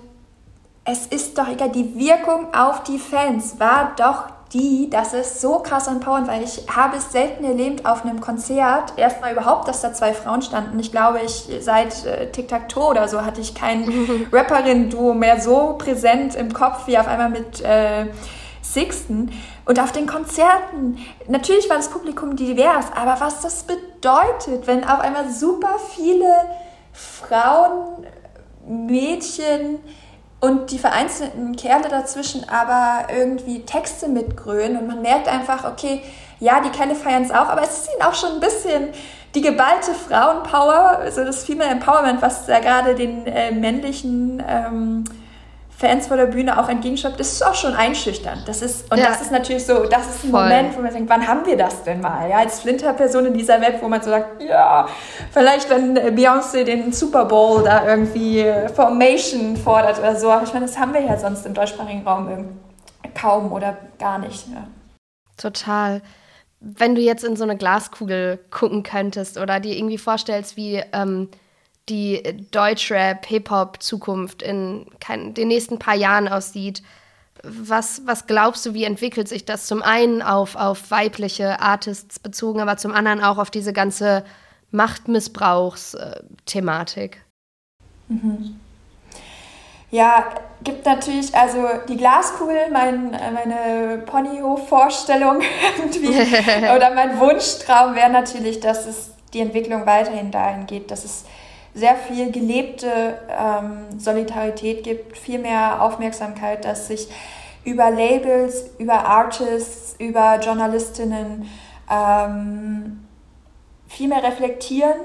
es 0.86 1.08
ist 1.08 1.38
doch 1.38 1.48
egal, 1.48 1.72
die 1.72 1.96
Wirkung 1.96 2.54
auf 2.54 2.84
die 2.84 3.00
Fans 3.00 3.60
war 3.60 3.94
doch 3.96 4.33
die, 4.54 4.90
das 4.90 5.14
ist 5.14 5.42
so 5.42 5.60
krass 5.60 5.88
empowernd, 5.88 6.28
weil 6.28 6.44
ich 6.44 6.64
habe 6.74 6.98
es 6.98 7.12
selten 7.12 7.44
erlebt 7.44 7.86
auf 7.86 8.06
einem 8.06 8.22
Konzert, 8.22 8.94
erstmal 8.98 9.34
überhaupt, 9.34 9.68
dass 9.68 9.82
da 9.82 9.94
zwei 9.94 10.14
Frauen 10.14 10.42
standen. 10.42 10.80
Ich 10.80 10.92
glaube, 10.92 11.22
ich 11.22 11.50
seit 11.62 12.06
äh, 12.06 12.32
Tic-Tac-Toe 12.32 12.84
oder 12.84 13.08
so 13.08 13.26
hatte 13.26 13.42
ich 13.42 13.56
kein 13.56 13.92
Rapperin-Duo 14.32 15.14
mehr 15.14 15.42
so 15.42 15.76
präsent 15.78 16.36
im 16.36 16.54
Kopf 16.54 16.86
wie 16.86 16.98
auf 16.98 17.08
einmal 17.08 17.30
mit 17.30 17.62
äh, 17.62 18.06
Sixten. 18.62 19.32
Und 19.66 19.80
auf 19.80 19.92
den 19.92 20.06
Konzerten, 20.06 20.98
natürlich 21.28 21.70
war 21.70 21.78
das 21.78 21.90
Publikum 21.90 22.36
divers, 22.36 22.86
aber 22.96 23.20
was 23.20 23.42
das 23.42 23.64
bedeutet, 23.64 24.68
wenn 24.68 24.84
auf 24.84 25.00
einmal 25.00 25.30
super 25.30 25.78
viele 25.96 26.32
Frauen, 26.92 28.06
Mädchen, 28.68 29.80
und 30.44 30.72
die 30.72 30.78
vereinzelten 30.78 31.56
Kerle 31.56 31.88
dazwischen 31.88 32.50
aber 32.50 33.08
irgendwie 33.16 33.62
Texte 33.62 34.10
mitgrölen 34.10 34.76
und 34.76 34.88
man 34.88 35.02
merkt 35.02 35.30
einfach, 35.30 35.64
okay, 35.64 36.02
ja, 36.42 36.60
die 36.60 36.70
Kerle 36.70 36.96
feiern 36.96 37.24
es 37.24 37.32
auch, 37.32 37.48
aber 37.48 37.62
es 37.62 37.78
ist 37.78 37.90
ihnen 37.94 38.02
auch 38.02 38.14
schon 38.14 38.34
ein 38.34 38.40
bisschen 38.42 38.90
die 39.36 39.42
geballte 39.42 39.94
Frauenpower, 39.94 41.00
also 41.00 41.24
das 41.24 41.46
Female 41.46 41.70
Empowerment, 41.70 42.22
was 42.22 42.46
da 42.46 42.60
gerade 42.60 42.94
den 42.94 43.26
äh, 43.26 43.52
männlichen 43.52 44.44
ähm, 44.46 45.06
Fans 45.84 46.08
vor 46.08 46.16
der 46.16 46.28
Bühne 46.28 46.58
auch 46.58 46.70
entgegenschreibt, 46.70 47.20
ist 47.20 47.46
auch 47.46 47.56
schon 47.56 47.74
einschüchternd. 47.74 48.48
Das 48.48 48.62
ist, 48.62 48.90
und 48.90 49.00
ja. 49.00 49.08
das 49.08 49.20
ist 49.20 49.34
natürlich 49.34 49.66
so, 49.66 49.84
das 49.84 50.08
ist 50.08 50.24
ein 50.24 50.32
Voll. 50.32 50.44
Moment, 50.44 50.78
wo 50.78 50.82
man 50.82 50.94
denkt, 50.94 51.10
wann 51.10 51.28
haben 51.28 51.46
wir 51.46 51.58
das 51.58 51.84
denn 51.84 52.00
mal? 52.00 52.30
Ja, 52.30 52.38
als 52.38 52.62
Flinterperson 52.62 53.26
in 53.26 53.34
dieser 53.34 53.60
Welt, 53.60 53.82
wo 53.82 53.90
man 53.90 54.02
so 54.02 54.10
sagt, 54.10 54.42
ja, 54.42 54.88
vielleicht 55.32 55.70
wenn 55.70 55.98
Beyoncé 56.18 56.64
den 56.64 56.94
Super 56.94 57.26
Bowl 57.26 57.64
da 57.66 57.86
irgendwie 57.86 58.46
Formation 58.74 59.58
fordert 59.58 60.00
oder 60.00 60.16
so. 60.16 60.32
Aber 60.32 60.44
ich 60.44 60.54
meine, 60.54 60.68
das 60.68 60.80
haben 60.80 60.94
wir 60.94 61.02
ja 61.02 61.18
sonst 61.18 61.46
im 61.46 61.54
deutschsprachigen 61.54 62.08
Raum 62.08 62.30
kaum 63.14 63.52
oder 63.52 63.76
gar 64.00 64.20
nicht. 64.20 64.48
Ja. 64.48 64.66
Total. 65.36 66.02
Wenn 66.62 66.96
du 66.96 67.02
jetzt 67.02 67.26
in 67.26 67.36
so 67.36 67.44
eine 67.44 67.58
Glaskugel 67.58 68.40
gucken 68.52 68.84
könntest 68.84 69.38
oder 69.38 69.60
dir 69.60 69.76
irgendwie 69.76 69.98
vorstellst, 69.98 70.56
wie 70.56 70.82
ähm, 70.94 71.28
die 71.90 72.48
Deutschrap, 72.52 73.26
Hip-Hop-Zukunft 73.26 74.42
in 74.42 74.86
kein, 75.00 75.34
den 75.34 75.50
nächsten 75.50 75.80
paar 75.80 75.96
Jahren 75.96 76.28
aussieht. 76.28 76.84
Was, 77.44 78.04
was 78.06 78.28
glaubst 78.28 78.66
du, 78.66 78.74
wie 78.74 78.86
entwickelt 78.86 79.28
sich 79.28 79.44
das 79.44 79.66
zum 79.66 79.82
einen 79.82 80.22
auf, 80.22 80.56
auf 80.56 80.92
weibliche 80.92 81.60
Artists 81.60 82.20
bezogen, 82.20 82.62
aber 82.62 82.78
zum 82.78 82.94
anderen 82.94 83.22
auch 83.22 83.38
auf 83.38 83.52
diese 83.52 83.74
ganze 83.74 84.24
Machtmissbrauchsthematik? 84.72 87.22
Mhm. 88.08 88.62
Ja, 89.92 90.34
gibt 90.64 90.86
natürlich, 90.86 91.36
also 91.36 91.68
die 91.88 91.98
Glaskugel, 91.98 92.72
mein, 92.72 93.12
meine 93.12 94.02
Ponyhof-Vorstellung 94.06 95.38
oder 96.76 96.96
mein 96.96 97.20
Wunschtraum 97.20 97.94
wäre 97.94 98.10
natürlich, 98.10 98.60
dass 98.60 98.88
es 98.88 99.12
die 99.34 99.42
Entwicklung 99.42 99.86
weiterhin 99.86 100.32
dahin 100.32 100.66
geht, 100.66 100.90
dass 100.90 101.04
es 101.04 101.26
sehr 101.74 101.96
viel 101.96 102.32
gelebte 102.32 103.18
ähm, 103.30 104.00
Solidarität 104.00 104.84
gibt, 104.84 105.18
viel 105.18 105.40
mehr 105.40 105.82
Aufmerksamkeit, 105.82 106.66
dass 106.66 106.88
sich 106.88 107.08
über 107.66 107.90
Labels, 107.90 108.70
über 108.78 109.06
Artists, 109.06 109.96
über 109.98 110.40
Journalistinnen 110.40 111.50
ähm, 111.90 113.06
viel 113.88 114.08
mehr 114.08 114.24
reflektieren, 114.24 115.00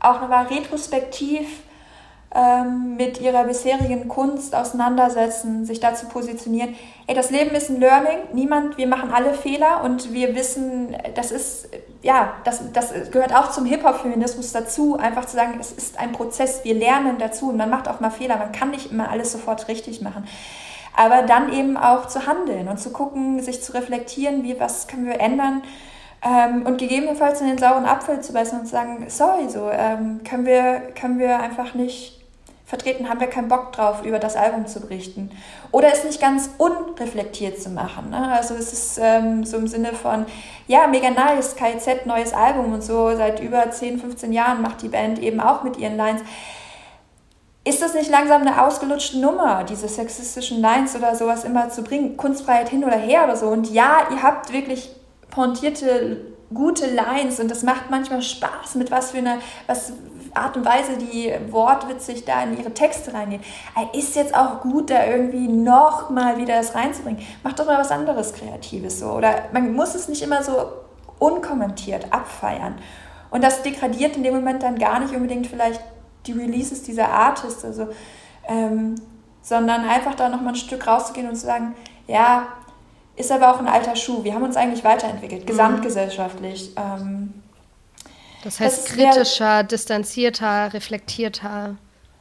auch 0.00 0.20
nochmal 0.20 0.46
retrospektiv 0.46 1.62
ähm, 2.34 2.96
mit 2.96 3.20
ihrer 3.20 3.44
bisherigen 3.44 4.08
Kunst 4.08 4.54
auseinandersetzen, 4.54 5.66
sich 5.66 5.80
dazu 5.80 6.06
positionieren. 6.06 6.74
Ey, 7.06 7.14
das 7.14 7.30
Leben 7.30 7.54
ist 7.54 7.68
ein 7.68 7.78
Learning. 7.78 8.18
Niemand, 8.32 8.78
wir 8.78 8.86
machen 8.86 9.10
alle 9.12 9.34
Fehler 9.34 9.84
und 9.84 10.12
wir 10.14 10.34
wissen, 10.34 10.96
das 11.14 11.30
ist, 11.30 11.68
ja, 12.00 12.34
das, 12.44 12.62
das 12.72 13.10
gehört 13.10 13.34
auch 13.34 13.50
zum 13.50 13.66
Hip-Hop-Feminismus 13.66 14.52
dazu, 14.52 14.96
einfach 14.96 15.26
zu 15.26 15.36
sagen, 15.36 15.58
es 15.60 15.72
ist 15.72 15.98
ein 15.98 16.12
Prozess, 16.12 16.64
wir 16.64 16.74
lernen 16.74 17.16
dazu 17.18 17.50
und 17.50 17.58
man 17.58 17.68
macht 17.68 17.86
auch 17.86 18.00
mal 18.00 18.10
Fehler. 18.10 18.36
Man 18.38 18.52
kann 18.52 18.70
nicht 18.70 18.90
immer 18.90 19.10
alles 19.10 19.32
sofort 19.32 19.68
richtig 19.68 20.00
machen. 20.00 20.26
Aber 20.96 21.22
dann 21.22 21.52
eben 21.52 21.76
auch 21.76 22.08
zu 22.08 22.26
handeln 22.26 22.68
und 22.68 22.78
zu 22.78 22.92
gucken, 22.92 23.40
sich 23.40 23.62
zu 23.62 23.74
reflektieren, 23.74 24.42
wie, 24.42 24.58
was 24.58 24.88
können 24.88 25.06
wir 25.06 25.20
ändern, 25.20 25.62
ähm, 26.24 26.64
und 26.66 26.78
gegebenenfalls 26.78 27.40
in 27.40 27.48
den 27.48 27.58
sauren 27.58 27.84
Apfel 27.84 28.20
zu 28.20 28.32
beißen 28.32 28.60
und 28.60 28.66
zu 28.66 28.72
sagen, 28.72 29.06
sorry, 29.08 29.48
so 29.48 29.68
ähm, 29.70 30.20
können 30.22 30.46
wir 30.46 30.92
können 30.94 31.18
wir 31.18 31.40
einfach 31.40 31.74
nicht 31.74 32.21
vertreten, 32.72 33.10
haben 33.10 33.20
wir 33.20 33.26
keinen 33.26 33.48
Bock 33.48 33.72
drauf, 33.72 34.02
über 34.02 34.18
das 34.18 34.34
Album 34.34 34.66
zu 34.66 34.80
berichten. 34.80 35.30
Oder 35.72 35.92
es 35.92 36.04
nicht 36.04 36.22
ganz 36.22 36.48
unreflektiert 36.56 37.60
zu 37.60 37.68
machen. 37.68 38.08
Ne? 38.08 38.32
Also 38.32 38.54
es 38.54 38.72
ist 38.72 38.98
ähm, 38.98 39.44
so 39.44 39.58
im 39.58 39.66
Sinne 39.66 39.92
von, 39.92 40.24
ja, 40.68 40.86
mega 40.86 41.10
nice, 41.10 41.54
KZ, 41.54 42.06
neues 42.06 42.32
Album 42.32 42.72
und 42.72 42.82
so, 42.82 43.14
seit 43.14 43.40
über 43.40 43.70
10, 43.70 43.98
15 43.98 44.32
Jahren 44.32 44.62
macht 44.62 44.80
die 44.80 44.88
Band 44.88 45.18
eben 45.18 45.38
auch 45.38 45.64
mit 45.64 45.76
ihren 45.76 45.98
Lines. 45.98 46.22
Ist 47.62 47.82
das 47.82 47.92
nicht 47.92 48.10
langsam 48.10 48.40
eine 48.40 48.62
ausgelutschte 48.62 49.18
Nummer, 49.18 49.64
diese 49.64 49.86
sexistischen 49.86 50.62
Lines 50.62 50.96
oder 50.96 51.14
sowas 51.14 51.44
immer 51.44 51.68
zu 51.68 51.84
bringen? 51.84 52.16
Kunstfreiheit 52.16 52.70
hin 52.70 52.84
oder 52.84 52.96
her 52.96 53.24
oder 53.24 53.36
so. 53.36 53.48
Und 53.48 53.70
ja, 53.70 54.08
ihr 54.10 54.22
habt 54.22 54.50
wirklich 54.50 54.88
pontierte 55.28 56.32
gute 56.54 56.86
Lines 56.86 57.38
und 57.38 57.50
das 57.50 57.62
macht 57.62 57.90
manchmal 57.90 58.22
Spaß, 58.22 58.76
mit 58.76 58.90
was 58.90 59.10
für 59.10 59.18
einer, 59.18 59.38
was, 59.66 59.92
Art 60.34 60.56
und 60.56 60.64
Weise, 60.64 60.96
die 60.98 61.32
wortwitzig 61.50 62.24
da 62.24 62.42
in 62.42 62.58
ihre 62.58 62.72
Texte 62.72 63.12
reingehen. 63.14 63.42
Ist 63.92 64.16
jetzt 64.16 64.34
auch 64.34 64.60
gut, 64.60 64.90
da 64.90 65.06
irgendwie 65.06 65.48
noch 65.48 66.10
mal 66.10 66.38
wieder 66.38 66.56
das 66.56 66.74
reinzubringen. 66.74 67.22
Mach 67.42 67.52
doch 67.52 67.66
mal 67.66 67.78
was 67.78 67.90
anderes 67.90 68.32
Kreatives 68.32 69.00
so. 69.00 69.10
Oder 69.10 69.44
man 69.52 69.72
muss 69.74 69.94
es 69.94 70.08
nicht 70.08 70.22
immer 70.22 70.42
so 70.42 70.72
unkommentiert 71.18 72.12
abfeiern. 72.12 72.76
Und 73.30 73.42
das 73.42 73.62
degradiert 73.62 74.16
in 74.16 74.22
dem 74.22 74.34
Moment 74.34 74.62
dann 74.62 74.78
gar 74.78 75.00
nicht 75.00 75.14
unbedingt 75.14 75.46
vielleicht 75.46 75.80
die 76.26 76.32
Releases 76.32 76.82
dieser 76.82 77.08
Artists, 77.08 77.64
also, 77.64 77.88
ähm, 78.46 78.94
sondern 79.40 79.88
einfach 79.88 80.14
da 80.14 80.28
noch 80.28 80.40
mal 80.40 80.50
ein 80.50 80.56
Stück 80.56 80.86
rauszugehen 80.86 81.28
und 81.28 81.36
zu 81.36 81.46
sagen, 81.46 81.74
ja, 82.06 82.46
ist 83.16 83.32
aber 83.32 83.52
auch 83.52 83.58
ein 83.58 83.68
alter 83.68 83.96
Schuh. 83.96 84.24
Wir 84.24 84.34
haben 84.34 84.42
uns 84.42 84.56
eigentlich 84.56 84.84
weiterentwickelt, 84.84 85.42
mhm. 85.42 85.46
gesamtgesellschaftlich. 85.46 86.74
Ähm, 86.76 87.41
das 88.42 88.60
heißt 88.60 88.86
das 88.86 88.94
kritischer, 88.94 89.62
distanzierter, 89.62 90.72
reflektierter. 90.72 91.76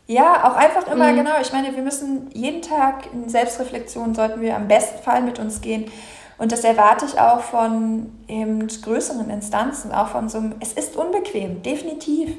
Ja, 0.07 0.43
auch 0.43 0.55
einfach 0.55 0.91
immer, 0.91 1.12
mhm. 1.12 1.17
genau. 1.17 1.31
Ich 1.41 1.53
meine, 1.53 1.75
wir 1.75 1.84
müssen 1.84 2.29
jeden 2.34 2.62
Tag 2.62 3.13
in 3.13 3.29
Selbstreflexion 3.29 4.13
sollten 4.13 4.41
wir 4.41 4.55
am 4.55 4.67
besten 4.67 5.01
Fall 5.01 5.21
mit 5.21 5.39
uns 5.39 5.62
gehen. 5.62 5.89
Und 6.38 6.51
das 6.51 6.63
erwarte 6.63 7.05
ich 7.05 7.19
auch 7.19 7.41
von 7.41 8.12
eben 8.27 8.67
größeren 8.67 9.29
Instanzen, 9.29 9.91
auch 9.91 10.07
von 10.07 10.27
so 10.27 10.39
einem, 10.39 10.55
es 10.60 10.73
ist 10.73 10.95
unbequem, 10.95 11.62
definitiv. 11.62 12.36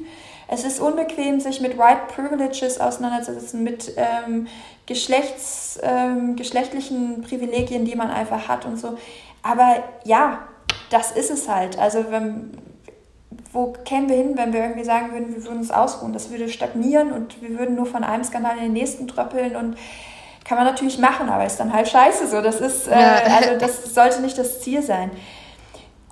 Es 0.47 0.65
ist 0.65 0.81
unbequem, 0.81 1.39
sich 1.39 1.61
mit 1.61 1.77
White 1.77 2.01
Privileges 2.13 2.79
auseinanderzusetzen, 2.79 3.63
mit 3.63 3.93
ähm, 3.95 4.47
Geschlechts, 4.85 5.79
ähm, 5.81 6.35
geschlechtlichen 6.35 7.21
Privilegien, 7.21 7.85
die 7.85 7.95
man 7.95 8.11
einfach 8.11 8.49
hat 8.49 8.65
und 8.65 8.77
so. 8.77 8.97
Aber 9.41 9.81
ja, 10.03 10.39
das 10.89 11.11
ist 11.11 11.31
es 11.31 11.47
halt. 11.47 11.79
Also 11.79 12.11
wenn, 12.11 12.57
wo 13.53 13.71
kämen 13.85 14.09
wir 14.09 14.15
hin, 14.15 14.33
wenn 14.35 14.51
wir 14.51 14.61
irgendwie 14.61 14.83
sagen 14.83 15.13
würden, 15.13 15.35
wir 15.35 15.45
würden 15.45 15.59
uns 15.59 15.71
ausruhen? 15.71 16.11
Das 16.11 16.31
würde 16.31 16.49
stagnieren 16.49 17.11
und 17.11 17.41
wir 17.41 17.57
würden 17.57 17.75
nur 17.75 17.85
von 17.85 18.03
einem 18.03 18.23
Skandal 18.23 18.57
in 18.57 18.63
den 18.63 18.73
nächsten 18.73 19.07
tröppeln 19.07 19.55
und 19.55 19.77
kann 20.43 20.57
man 20.57 20.65
natürlich 20.65 20.97
machen, 20.97 21.29
aber 21.29 21.45
ist 21.45 21.59
dann 21.59 21.71
halt 21.71 21.87
scheiße 21.87 22.27
so. 22.27 22.41
Das 22.41 22.59
ist, 22.59 22.87
äh, 22.87 22.93
also 22.93 23.57
das 23.59 23.93
sollte 23.93 24.21
nicht 24.21 24.37
das 24.37 24.61
Ziel 24.61 24.81
sein. 24.81 25.11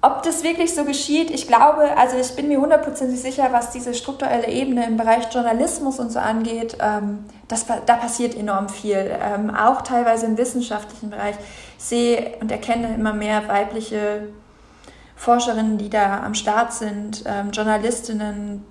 Ob 0.04 0.24
das 0.24 0.44
wirklich 0.44 0.74
so 0.74 0.84
geschieht, 0.84 1.30
ich 1.30 1.48
glaube, 1.48 1.96
also 1.96 2.18
ich 2.18 2.36
bin 2.36 2.48
mir 2.48 2.60
hundertprozentig 2.60 3.22
sicher, 3.22 3.50
was 3.52 3.72
diese 3.72 3.94
strukturelle 3.94 4.48
Ebene 4.48 4.86
im 4.86 4.98
Bereich 4.98 5.32
Journalismus 5.32 6.00
und 6.00 6.12
so 6.12 6.20
angeht, 6.20 6.78
ähm, 6.80 7.26
das, 7.48 7.66
da 7.68 7.96
passiert 7.96 8.36
enorm 8.36 8.70
viel. 8.70 9.12
Ähm, 9.22 9.54
auch 9.54 9.82
teilweise 9.82 10.28
im 10.28 10.38
wissenschaftlichen 10.38 11.10
Bereich. 11.10 11.36
Ich 11.78 11.84
sehe 11.84 12.36
und 12.40 12.52
erkenne 12.52 12.96
immer 12.96 13.14
mehr 13.14 13.48
weibliche 13.48 14.30
Forscherinnen, 15.22 15.78
die 15.78 15.92
da 15.92 16.24
am 16.24 16.34
Start 16.34 16.74
sind, 16.74 17.22
ähm, 17.28 17.52
Journalistinnen, 17.52 18.66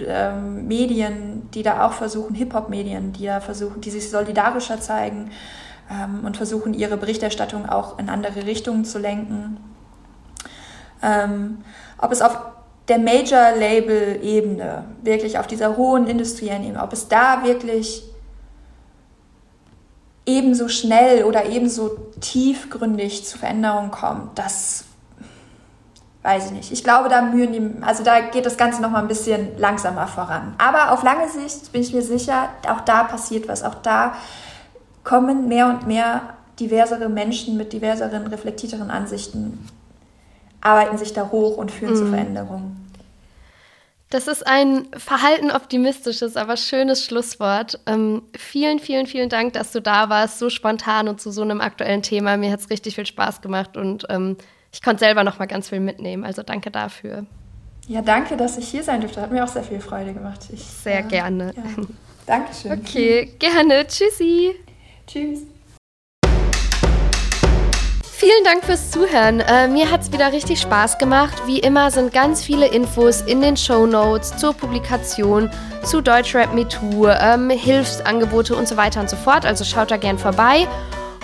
ähm, 0.00 0.66
Medien, 0.66 1.50
die 1.50 1.62
da 1.62 1.86
auch 1.86 1.92
versuchen, 1.92 2.34
Hip-Hop-Medien, 2.34 3.12
die 3.12 3.26
da 3.26 3.40
versuchen, 3.40 3.82
die 3.82 3.90
sich 3.90 4.08
solidarischer 4.08 4.80
zeigen 4.80 5.30
ähm, 5.90 6.24
und 6.24 6.38
versuchen, 6.38 6.72
ihre 6.72 6.96
Berichterstattung 6.96 7.68
auch 7.68 7.98
in 7.98 8.08
andere 8.08 8.46
Richtungen 8.46 8.86
zu 8.86 8.98
lenken. 8.98 9.58
Ähm, 11.02 11.58
ob 11.98 12.10
es 12.10 12.22
auf 12.22 12.38
der 12.88 12.98
Major-Label-Ebene, 12.98 14.86
wirklich 15.02 15.38
auf 15.38 15.46
dieser 15.46 15.76
hohen 15.76 16.06
industriellen 16.06 16.64
Ebene, 16.64 16.82
ob 16.82 16.94
es 16.94 17.08
da 17.08 17.44
wirklich 17.44 18.02
ebenso 20.24 20.68
schnell 20.68 21.24
oder 21.24 21.44
ebenso 21.44 21.98
tiefgründig 22.18 23.26
zu 23.26 23.36
Veränderungen 23.36 23.90
kommt, 23.90 24.38
das 24.38 24.86
weiß 26.22 26.46
ich 26.46 26.52
nicht. 26.52 26.72
Ich 26.72 26.84
glaube, 26.84 27.08
da 27.08 27.22
mühen 27.22 27.52
die, 27.52 27.82
also 27.82 28.04
da 28.04 28.20
geht 28.20 28.46
das 28.46 28.56
Ganze 28.56 28.80
noch 28.80 28.90
mal 28.90 29.00
ein 29.00 29.08
bisschen 29.08 29.58
langsamer 29.58 30.06
voran. 30.06 30.54
Aber 30.58 30.92
auf 30.92 31.02
lange 31.02 31.28
Sicht 31.28 31.72
bin 31.72 31.82
ich 31.82 31.92
mir 31.92 32.02
sicher, 32.02 32.50
auch 32.68 32.80
da 32.80 33.04
passiert 33.04 33.48
was. 33.48 33.62
Auch 33.62 33.74
da 33.76 34.14
kommen 35.02 35.48
mehr 35.48 35.66
und 35.66 35.86
mehr 35.86 36.34
diversere 36.60 37.08
Menschen 37.08 37.56
mit 37.56 37.72
diverseren, 37.72 38.26
reflektierteren 38.28 38.90
Ansichten, 38.90 39.66
arbeiten 40.60 40.96
sich 40.96 41.12
da 41.12 41.30
hoch 41.30 41.56
und 41.56 41.72
führen 41.72 41.94
mhm. 41.94 41.98
zu 41.98 42.06
Veränderungen. 42.06 42.78
Das 44.10 44.28
ist 44.28 44.46
ein 44.46 44.88
verhalten 44.94 45.50
optimistisches, 45.50 46.36
aber 46.36 46.58
schönes 46.58 47.02
Schlusswort. 47.02 47.80
Ähm, 47.86 48.22
vielen, 48.36 48.78
vielen, 48.78 49.06
vielen 49.06 49.30
Dank, 49.30 49.54
dass 49.54 49.72
du 49.72 49.80
da 49.80 50.10
warst, 50.10 50.38
so 50.38 50.50
spontan 50.50 51.08
und 51.08 51.20
zu 51.20 51.30
so 51.32 51.40
einem 51.40 51.62
aktuellen 51.62 52.02
Thema. 52.02 52.36
Mir 52.36 52.52
hat 52.52 52.60
es 52.60 52.68
richtig 52.68 52.94
viel 52.94 53.06
Spaß 53.06 53.40
gemacht 53.40 53.78
und 53.78 54.04
ähm, 54.10 54.36
ich 54.72 54.82
konnte 54.82 55.00
selber 55.00 55.22
noch 55.22 55.38
mal 55.38 55.46
ganz 55.46 55.68
viel 55.68 55.80
mitnehmen. 55.80 56.24
Also 56.24 56.42
danke 56.42 56.70
dafür. 56.70 57.26
Ja, 57.88 58.00
danke, 58.00 58.36
dass 58.36 58.58
ich 58.58 58.68
hier 58.68 58.82
sein 58.82 59.00
durfte. 59.00 59.20
Hat 59.20 59.30
mir 59.30 59.44
auch 59.44 59.48
sehr 59.48 59.64
viel 59.64 59.80
Freude 59.80 60.14
gemacht. 60.14 60.40
Ich, 60.52 60.62
sehr 60.62 61.00
äh, 61.00 61.02
gerne. 61.02 61.52
Ja. 61.54 61.84
Dankeschön. 62.26 62.72
Okay, 62.72 63.34
gerne. 63.38 63.86
Tschüssi. 63.86 64.54
Tschüss. 65.06 65.40
vielen 68.22 68.44
Dank 68.44 68.64
fürs 68.64 68.92
Zuhören. 68.92 69.40
Äh, 69.40 69.66
mir 69.66 69.90
hat 69.90 70.02
es 70.02 70.12
wieder 70.12 70.32
richtig 70.32 70.60
Spaß 70.60 70.98
gemacht. 70.98 71.34
Wie 71.46 71.58
immer 71.58 71.90
sind 71.90 72.12
ganz 72.12 72.40
viele 72.40 72.68
Infos 72.68 73.20
in 73.22 73.40
den 73.40 73.56
Show 73.56 73.84
Notes 73.84 74.36
zur 74.36 74.54
Publikation, 74.54 75.50
zu 75.82 76.00
Deutschrap 76.00 76.54
Me 76.54 76.68
Too, 76.68 77.08
ähm, 77.08 77.50
Hilfsangebote 77.50 78.54
und 78.54 78.68
so 78.68 78.76
weiter 78.76 79.00
und 79.00 79.10
so 79.10 79.16
fort. 79.16 79.44
Also 79.44 79.64
schaut 79.64 79.90
da 79.90 79.96
gern 79.96 80.18
vorbei. 80.18 80.68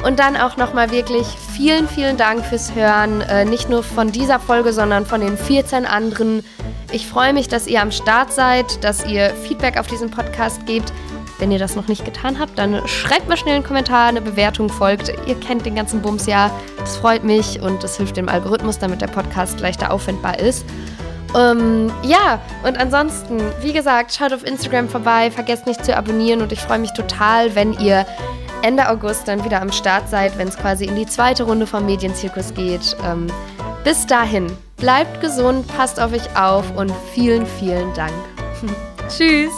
Und 0.05 0.21
dann 0.21 0.37
auch 0.37 0.57
nochmal 0.57 0.91
wirklich 0.91 1.27
vielen, 1.27 1.89
vielen 1.89 2.17
Dank 2.17 2.45
fürs 2.45 2.75
Hören. 2.75 3.21
Äh, 3.23 3.45
nicht 3.45 3.69
nur 3.69 3.83
von 3.83 4.13
dieser 4.13 4.39
Folge, 4.39 4.73
sondern 4.73 5.07
von 5.07 5.21
den 5.21 5.37
14 5.37 5.87
anderen. 5.87 6.45
Ich 6.93 7.07
freue 7.07 7.33
mich, 7.33 7.49
dass 7.49 7.67
ihr 7.67 7.83
am 7.83 7.91
Start 7.91 8.33
seid, 8.33 8.83
dass 8.85 9.05
ihr 9.07 9.31
Feedback 9.31 9.77
auf 9.77 9.87
diesen 9.87 10.11
Podcast 10.11 10.67
gebt. 10.67 10.93
Wenn 11.39 11.53
ihr 11.53 11.59
das 11.59 11.77
noch 11.77 11.87
nicht 11.87 12.05
getan 12.05 12.39
habt, 12.39 12.59
dann 12.59 12.87
schreibt 12.89 13.29
mal 13.29 13.37
schnell 13.37 13.57
einen 13.57 13.65
Kommentar, 13.65 14.09
eine 14.09 14.21
Bewertung 14.21 14.69
folgt. 14.69 15.13
Ihr 15.27 15.39
kennt 15.39 15.67
den 15.67 15.77
ganzen 15.77 16.03
Bums 16.03 16.27
ja. 16.27 16.51
Das 16.79 16.97
freut 16.97 17.23
mich 17.23 17.61
und 17.61 17.85
das 17.85 17.97
hilft 17.97 18.17
dem 18.17 18.29
Algorithmus, 18.29 18.79
damit 18.79 19.01
der 19.01 19.07
Podcast 19.07 19.61
leichter 19.61 19.93
auffindbar 19.93 20.39
ist. 20.41 20.65
Ähm, 21.37 21.93
ja, 22.03 22.41
und 22.65 22.79
ansonsten, 22.79 23.41
wie 23.61 23.73
gesagt, 23.73 24.15
schaut 24.15 24.33
auf 24.33 24.45
Instagram 24.45 24.89
vorbei, 24.89 25.31
vergesst 25.31 25.67
nicht 25.67 25.85
zu 25.85 25.97
abonnieren 25.97 26.41
und 26.43 26.53
ich 26.53 26.61
freue 26.61 26.79
mich 26.79 26.93
total, 26.93 27.55
wenn 27.55 27.75
ihr 27.75 28.07
Ende 28.63 28.89
August 28.89 29.29
dann 29.29 29.45
wieder 29.45 29.61
am 29.61 29.71
Start 29.71 30.09
seid, 30.09 30.37
wenn 30.39 30.49
es 30.49 30.57
quasi 30.57 30.85
in 30.85 30.97
die 30.97 31.07
zweite 31.07 31.45
Runde 31.45 31.67
vom 31.67 31.87
Medienzirkus 31.87 32.55
geht. 32.55 32.97
Ähm, 33.05 33.29
bis 33.85 34.07
dahin, 34.07 34.47
bleibt 34.77 35.21
gesund, 35.21 35.67
passt 35.69 36.01
auf 36.01 36.13
euch 36.13 36.37
auf 36.37 36.77
und 36.77 36.93
vielen, 37.15 37.47
vielen 37.47 37.93
Dank. 37.95 38.13
Tschüss. 39.09 39.53